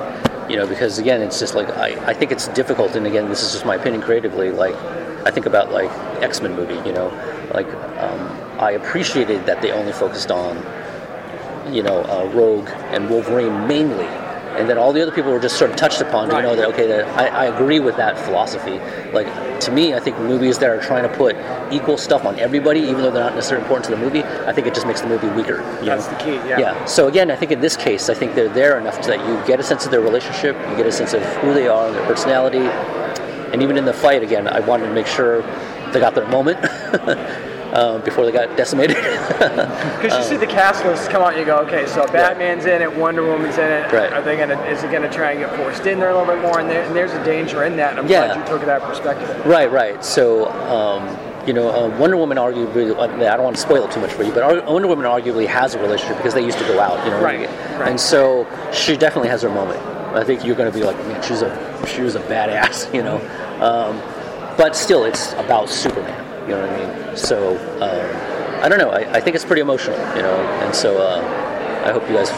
[0.49, 3.43] You know, because again, it's just like I, I think it's difficult, and again, this
[3.43, 4.49] is just my opinion creatively.
[4.49, 4.76] Like,
[5.24, 5.91] I think about like
[6.24, 6.82] X Men movie.
[6.89, 7.09] You know,
[7.53, 7.67] like
[8.01, 10.57] um, I appreciated that they only focused on
[11.71, 14.09] you know uh, Rogue and Wolverine mainly,
[14.55, 16.29] and then all the other people were just sort of touched upon.
[16.29, 18.79] You know that okay, that I, I agree with that philosophy.
[19.11, 19.27] Like
[19.61, 21.35] to me, I think movies that are trying to put
[21.71, 24.67] equal stuff on everybody, even though they're not necessarily important to the movie, I think
[24.67, 25.57] it just makes the movie weaker.
[25.83, 26.17] That's know?
[26.17, 26.59] the key, yeah.
[26.59, 26.85] Yeah.
[26.85, 29.47] So again, I think in this case, I think they're there enough so that you
[29.47, 32.05] get a sense of their relationship, you get a sense of who they are, their
[32.05, 32.67] personality,
[33.53, 35.41] and even in the fight, again, I wanted to make sure
[35.91, 36.59] they got their moment
[37.74, 38.97] um, before they got decimated.
[40.03, 42.82] Because you see the cast list come out and you go, okay, so Batman's in
[42.82, 43.91] it, Wonder Woman's in it.
[43.91, 44.11] Right.
[44.11, 44.61] Are they gonna?
[44.65, 46.59] Is it gonna try and get forced in there a little bit more?
[46.59, 47.97] And, there, and there's a danger in that.
[47.97, 48.26] I'm Yeah.
[48.26, 49.45] glad you took that perspective.
[49.45, 50.03] Right, right.
[50.03, 51.17] So, um,
[51.47, 54.24] you know, uh, Wonder Woman arguably, I don't want to spoil it too much for
[54.24, 57.11] you, but Wonder Woman arguably has a relationship because they used to go out, you
[57.11, 57.21] know.
[57.21, 57.47] Right,
[57.80, 57.89] right.
[57.89, 59.80] And so she definitely has her moment.
[60.15, 61.51] I think you're going to be like, man, she's a
[61.88, 63.17] she was a badass, you know.
[63.61, 63.99] Um,
[64.57, 66.22] but still, it's about Superman.
[66.43, 67.17] You know what I mean?
[67.17, 68.89] So um, I don't know.
[68.89, 70.35] I, I think it's pretty emotional, you know.
[70.61, 72.31] And so uh, I hope you guys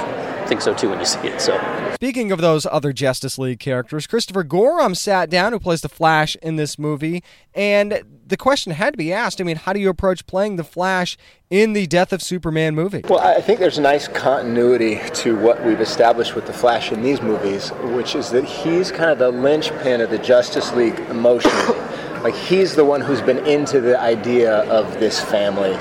[0.47, 1.41] think so too when you see it.
[1.41, 1.60] So.
[1.95, 6.36] Speaking of those other Justice League characters, Christopher Gorham sat down, who plays the Flash
[6.38, 9.39] in this movie, and the question had to be asked.
[9.39, 11.18] I mean, how do you approach playing the Flash
[11.49, 13.01] in the Death of Superman movie?
[13.08, 17.01] Well, I think there's a nice continuity to what we've established with the Flash in
[17.01, 21.80] these movies, which is that he's kind of the linchpin of the Justice League emotionally.
[22.26, 25.78] Like he's the one who's been into the idea of this family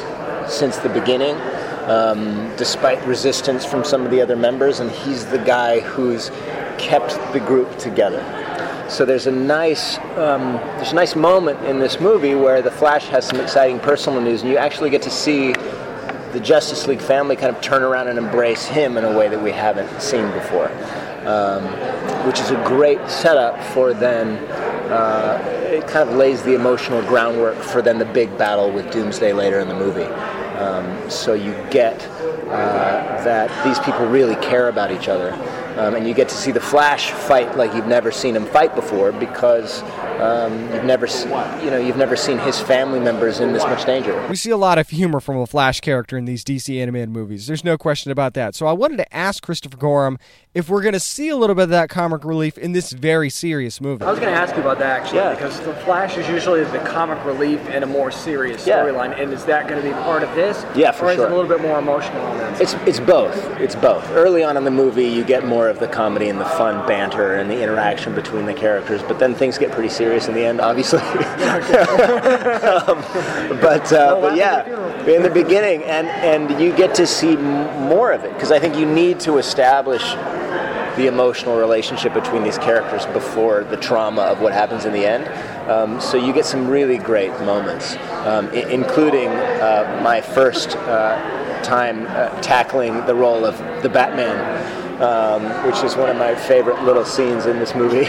[0.46, 1.34] since the beginning,
[1.86, 6.30] um, despite resistance from some of the other members, and he's the guy who's
[6.76, 8.22] kept the group together.
[8.90, 13.06] So there's a nice um, there's a nice moment in this movie where the Flash
[13.06, 15.54] has some exciting personal news, and you actually get to see
[16.34, 19.42] the Justice League family kind of turn around and embrace him in a way that
[19.42, 20.68] we haven't seen before,
[21.26, 21.64] um,
[22.26, 24.36] which is a great setup for then.
[24.92, 29.32] Uh, it kind of lays the emotional groundwork for then the big battle with Doomsday
[29.32, 30.04] later in the movie.
[30.58, 32.00] Um, so you get
[32.46, 35.32] uh, that these people really care about each other,
[35.76, 38.74] um, and you get to see the Flash fight like you've never seen him fight
[38.74, 39.82] before because
[40.20, 41.28] um, you've never, se-
[41.64, 44.14] you know, you've never seen his family members in this much danger.
[44.28, 47.46] We see a lot of humor from a Flash character in these DC animated movies.
[47.46, 48.54] There's no question about that.
[48.54, 50.18] So I wanted to ask Christopher Gorham
[50.54, 53.28] if we're going to see a little bit of that comic relief in this very
[53.28, 54.04] serious movie.
[54.04, 55.34] I was going to ask you about that actually, Yeah.
[55.34, 58.78] because the Flash is usually the comic relief in a more serious Yeah.
[58.78, 60.64] storyline, and is that going to be part of this?
[60.76, 62.60] Yeah, for or is it a little bit more emotional on that?
[62.60, 63.34] It's it's both.
[63.60, 64.08] It's both.
[64.10, 67.34] Early on in the movie, you get more of the comedy and the fun banter
[67.36, 70.60] and the interaction between the characters, but then things get pretty serious in the end,
[70.60, 70.98] obviously.
[72.64, 73.00] um,
[73.60, 74.64] but uh, but yeah,
[75.06, 78.76] in the beginning, and and you get to see more of it because I think
[78.76, 80.14] you need to establish
[80.96, 85.26] the emotional relationship between these characters before the trauma of what happens in the end.
[85.68, 87.96] Um, so you get some really great moments,
[88.26, 94.83] um, I- including uh, my first uh, time uh, tackling the role of the Batman,
[95.00, 98.08] um, which is one of my favorite little scenes in this movie.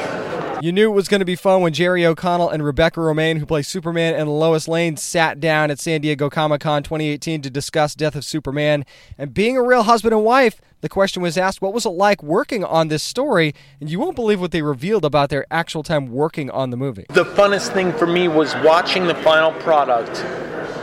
[0.62, 3.46] You knew it was going to be fun when Jerry O'Connell and Rebecca Romijn, who
[3.46, 7.94] play Superman and Lois Lane, sat down at San Diego Comic Con 2018 to discuss
[7.94, 8.86] Death of Superman.
[9.18, 12.24] And being a real husband and wife, the question was asked, what was it like
[12.24, 13.54] working on this story?
[13.82, 17.06] And you won't believe what they revealed about their actual time working on the movie.
[17.10, 20.20] The funnest thing for me was watching the final product,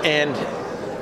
[0.05, 0.37] and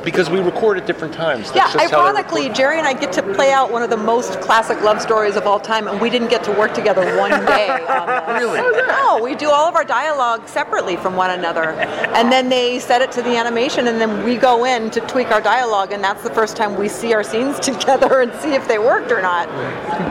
[0.04, 1.50] because we record at different times.
[1.54, 4.40] Yeah, That's how ironically, Jerry and I get to play out one of the most
[4.40, 7.68] classic love stories of all time, and we didn't get to work together one day.
[7.68, 8.10] on.
[8.40, 8.60] Really?
[8.86, 11.72] No, we do all of our dialogue separately from one another,
[12.14, 15.30] and then they set it to the animation, and then we go in to tweak
[15.30, 18.66] our dialogue, and that's the first time we see our scenes together and see if
[18.66, 19.48] they worked or not.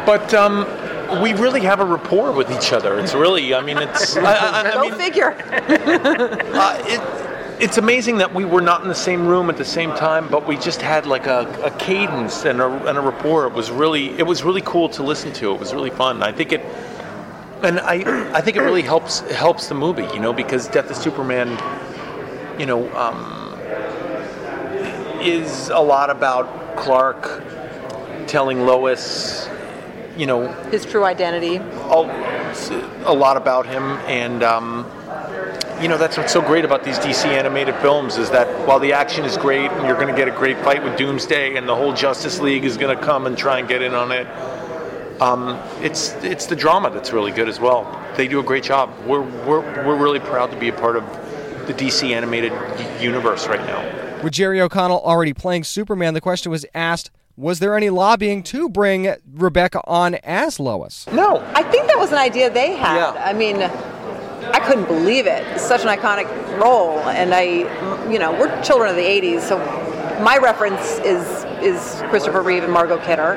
[0.05, 0.65] But um,
[1.23, 2.99] we really have a rapport with each other.
[2.99, 4.15] It's really, I mean, it's.
[4.17, 5.31] I, I, I Go mean, figure.
[5.49, 9.93] uh, it, it's amazing that we were not in the same room at the same
[9.95, 13.47] time, but we just had like a, a cadence and a, and a rapport.
[13.47, 15.53] It was really, it was really cool to listen to.
[15.53, 16.23] It was really fun.
[16.23, 16.61] I think it,
[17.61, 20.95] and I, I think it really helps helps the movie, you know, because Death of
[20.95, 21.49] Superman,
[22.57, 23.59] you know, um,
[25.21, 27.43] is a lot about Clark
[28.27, 29.49] telling Lois,
[30.15, 31.57] you know, His true identity.
[31.57, 34.85] a, a lot about him, and um,
[35.81, 38.93] you know that's what's so great about these DC animated films is that while the
[38.93, 41.75] action is great and you're going to get a great fight with Doomsday and the
[41.75, 44.27] whole Justice League is going to come and try and get in on it,
[45.21, 47.83] um, it's it's the drama that's really good as well.
[48.15, 48.93] They do a great job.
[49.05, 51.03] We're we're we're really proud to be a part of
[51.67, 52.51] the DC animated
[53.01, 54.23] universe right now.
[54.23, 58.67] With Jerry O'Connell already playing Superman, the question was asked, Was there any lobbying to
[58.67, 61.07] bring Rebecca on as Lois?
[61.13, 61.37] No.
[61.55, 63.15] I think that was an idea they had.
[63.17, 63.61] I mean,
[64.53, 65.45] I couldn't believe it.
[65.47, 66.27] It's such an iconic
[66.59, 69.57] role, and I, you know, we're children of the '80s, so
[70.23, 71.25] my reference is
[71.61, 73.33] is Christopher Reeve and Margot Kidder,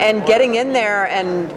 [0.00, 1.50] and getting in there and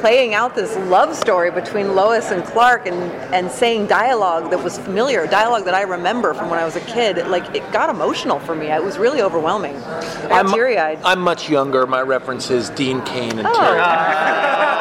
[0.00, 2.96] playing out this love story between Lois and Clark and,
[3.34, 6.80] and saying dialogue that was familiar, dialogue that I remember from when I was a
[6.82, 8.68] kid, like it got emotional for me.
[8.68, 9.74] It was really overwhelming.
[9.76, 11.00] I got I'm, teary eyed.
[11.04, 11.84] I'm much younger.
[11.84, 13.52] My reference is Dean Cain and Oh.
[13.52, 14.74] Teri.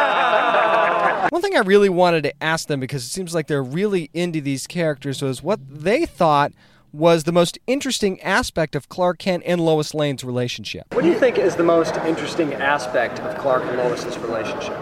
[1.29, 4.39] One thing I really wanted to ask them because it seems like they're really into
[4.39, 6.53] these characters was what they thought
[6.93, 10.93] was the most interesting aspect of Clark Kent and Lois Lane's relationship.
[10.93, 14.77] What do you think is the most interesting aspect of Clark and Lois's relationship?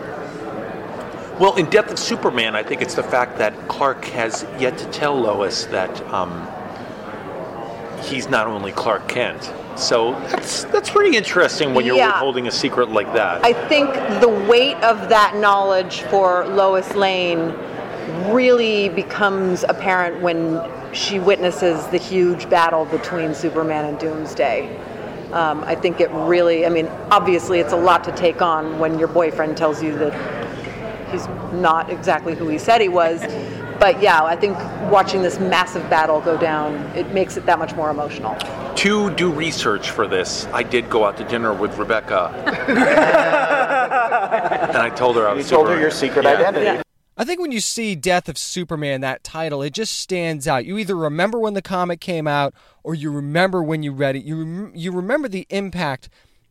[1.40, 4.86] Well, in Death of Superman, I think it's the fact that Clark has yet to
[4.92, 6.48] tell Lois that um,
[8.06, 9.52] he's not only Clark Kent.
[9.76, 12.12] So that's that's pretty interesting when you're Yeah.
[12.12, 13.44] holding a secret like that.
[13.44, 17.54] I think the weight of that knowledge for Lois Lane
[18.30, 20.62] really becomes apparent when
[20.94, 24.70] she witnesses the huge battle between Superman and Doomsday.
[25.34, 28.98] Um, I think it really, I mean, obviously it's a lot to take on when
[28.98, 30.14] your boyfriend tells you that
[31.12, 33.22] he's not exactly who he said he was.
[33.80, 34.58] But yeah, I think
[34.92, 38.36] watching this massive battle go down, it makes it that much more emotional.
[38.76, 42.32] to do research for this, I did go out to dinner with Rebecca,
[44.70, 45.50] and I told her I was.
[45.50, 46.32] You told her your secret Yeah.
[46.34, 46.82] identity.
[47.18, 50.66] I think when you see Death of Superman, that title, it just stands out.
[50.66, 52.54] You either remember when the comic came out
[52.84, 54.26] or you remember when you read it.
[54.26, 56.10] You, rem- you remember the impact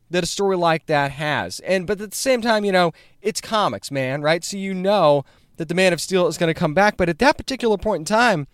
[0.09, 1.59] that a story like that has.
[1.59, 4.43] And but at the same time, you know, it's comics, man, right?
[4.43, 5.23] So you know
[5.57, 8.01] that the Man of Steel is going to come back, but at that particular point
[8.01, 8.47] in time,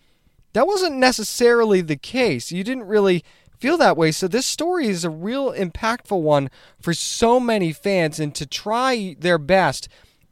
[0.52, 2.52] that wasn't necessarily the case.
[2.52, 3.24] You didn't really
[3.58, 4.10] feel that way.
[4.10, 6.50] So this story is a real impactful one
[6.80, 9.88] for so many fans and to try their best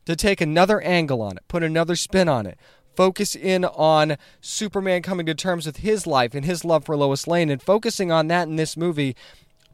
[0.07, 2.59] to take another angle on it, put another spin on it,
[2.97, 7.27] focus in on Superman coming to terms with his life and his love for Lois
[7.27, 9.15] Lane and focusing on that in this movie,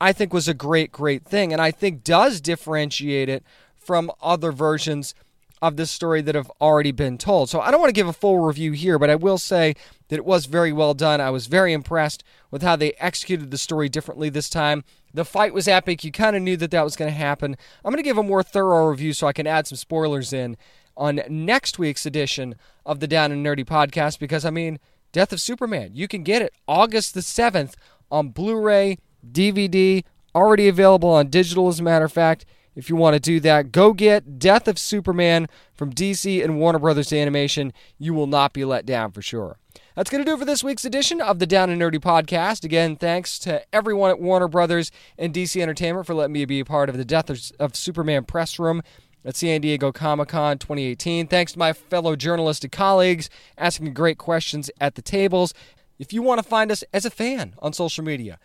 [0.01, 1.53] I think was a great, great thing.
[1.53, 3.42] And I think does differentiate it
[3.74, 5.14] from other versions
[5.62, 7.48] of this story that have already been told.
[7.48, 9.74] So I don't want to give a full review here, but I will say
[10.09, 11.20] that it was very well done.
[11.20, 14.84] I was very impressed with how they executed the story differently this time.
[15.14, 16.04] The fight was epic.
[16.04, 17.57] You kind of knew that that was going to happen.
[17.84, 20.57] I'm going to give a more thorough review so I can add some spoilers in
[20.96, 22.54] on next week's edition
[22.84, 24.78] of the Down and Nerdy podcast because I mean,
[25.12, 27.74] Death of Superman, you can get it August the 7th
[28.11, 28.98] on Blu-ray,
[29.30, 30.04] DVD,
[30.34, 32.44] already available on digital as a matter of fact.
[32.77, 36.79] If you want to do that, go get Death of Superman from DC and Warner
[36.79, 37.72] Brothers Animation.
[37.99, 39.59] You will not be let down for sure.
[39.95, 42.64] That's going to do it for this week's edition of the Down and Nerdy podcast.
[42.64, 46.66] Again, thanks to everyone at Warner Brothers and DC Entertainment for letting me be a
[46.66, 48.83] part of the Death of, Superman press room
[49.24, 51.29] at San Diego Comic Con 2018.
[51.29, 55.55] Thanks to my fellow journalistic colleagues asking great questions at the tables.
[55.99, 58.39] If you want to find us as a fan on social media,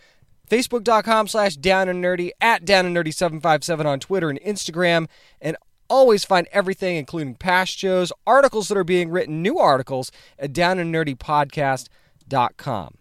[0.52, 5.08] Facebook.com slash down and nerdy, at down and nerdy 757 on Twitter and Instagram,
[5.39, 5.56] and
[5.89, 10.78] always find everything, including past shows, articles that are being written, new articles at down
[10.78, 12.95] and nerdy podcast.com.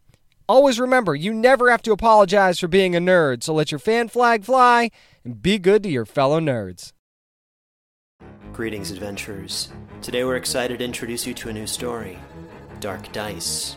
[0.48, 4.08] Always remember, you never have to apologize for being a nerd, so let your fan
[4.08, 4.92] flag fly
[5.24, 6.92] and be good to your fellow nerds.
[8.52, 9.70] Greetings, adventurers.
[10.02, 12.18] Today we're excited to introduce you to a new story
[12.78, 13.76] Dark Dice,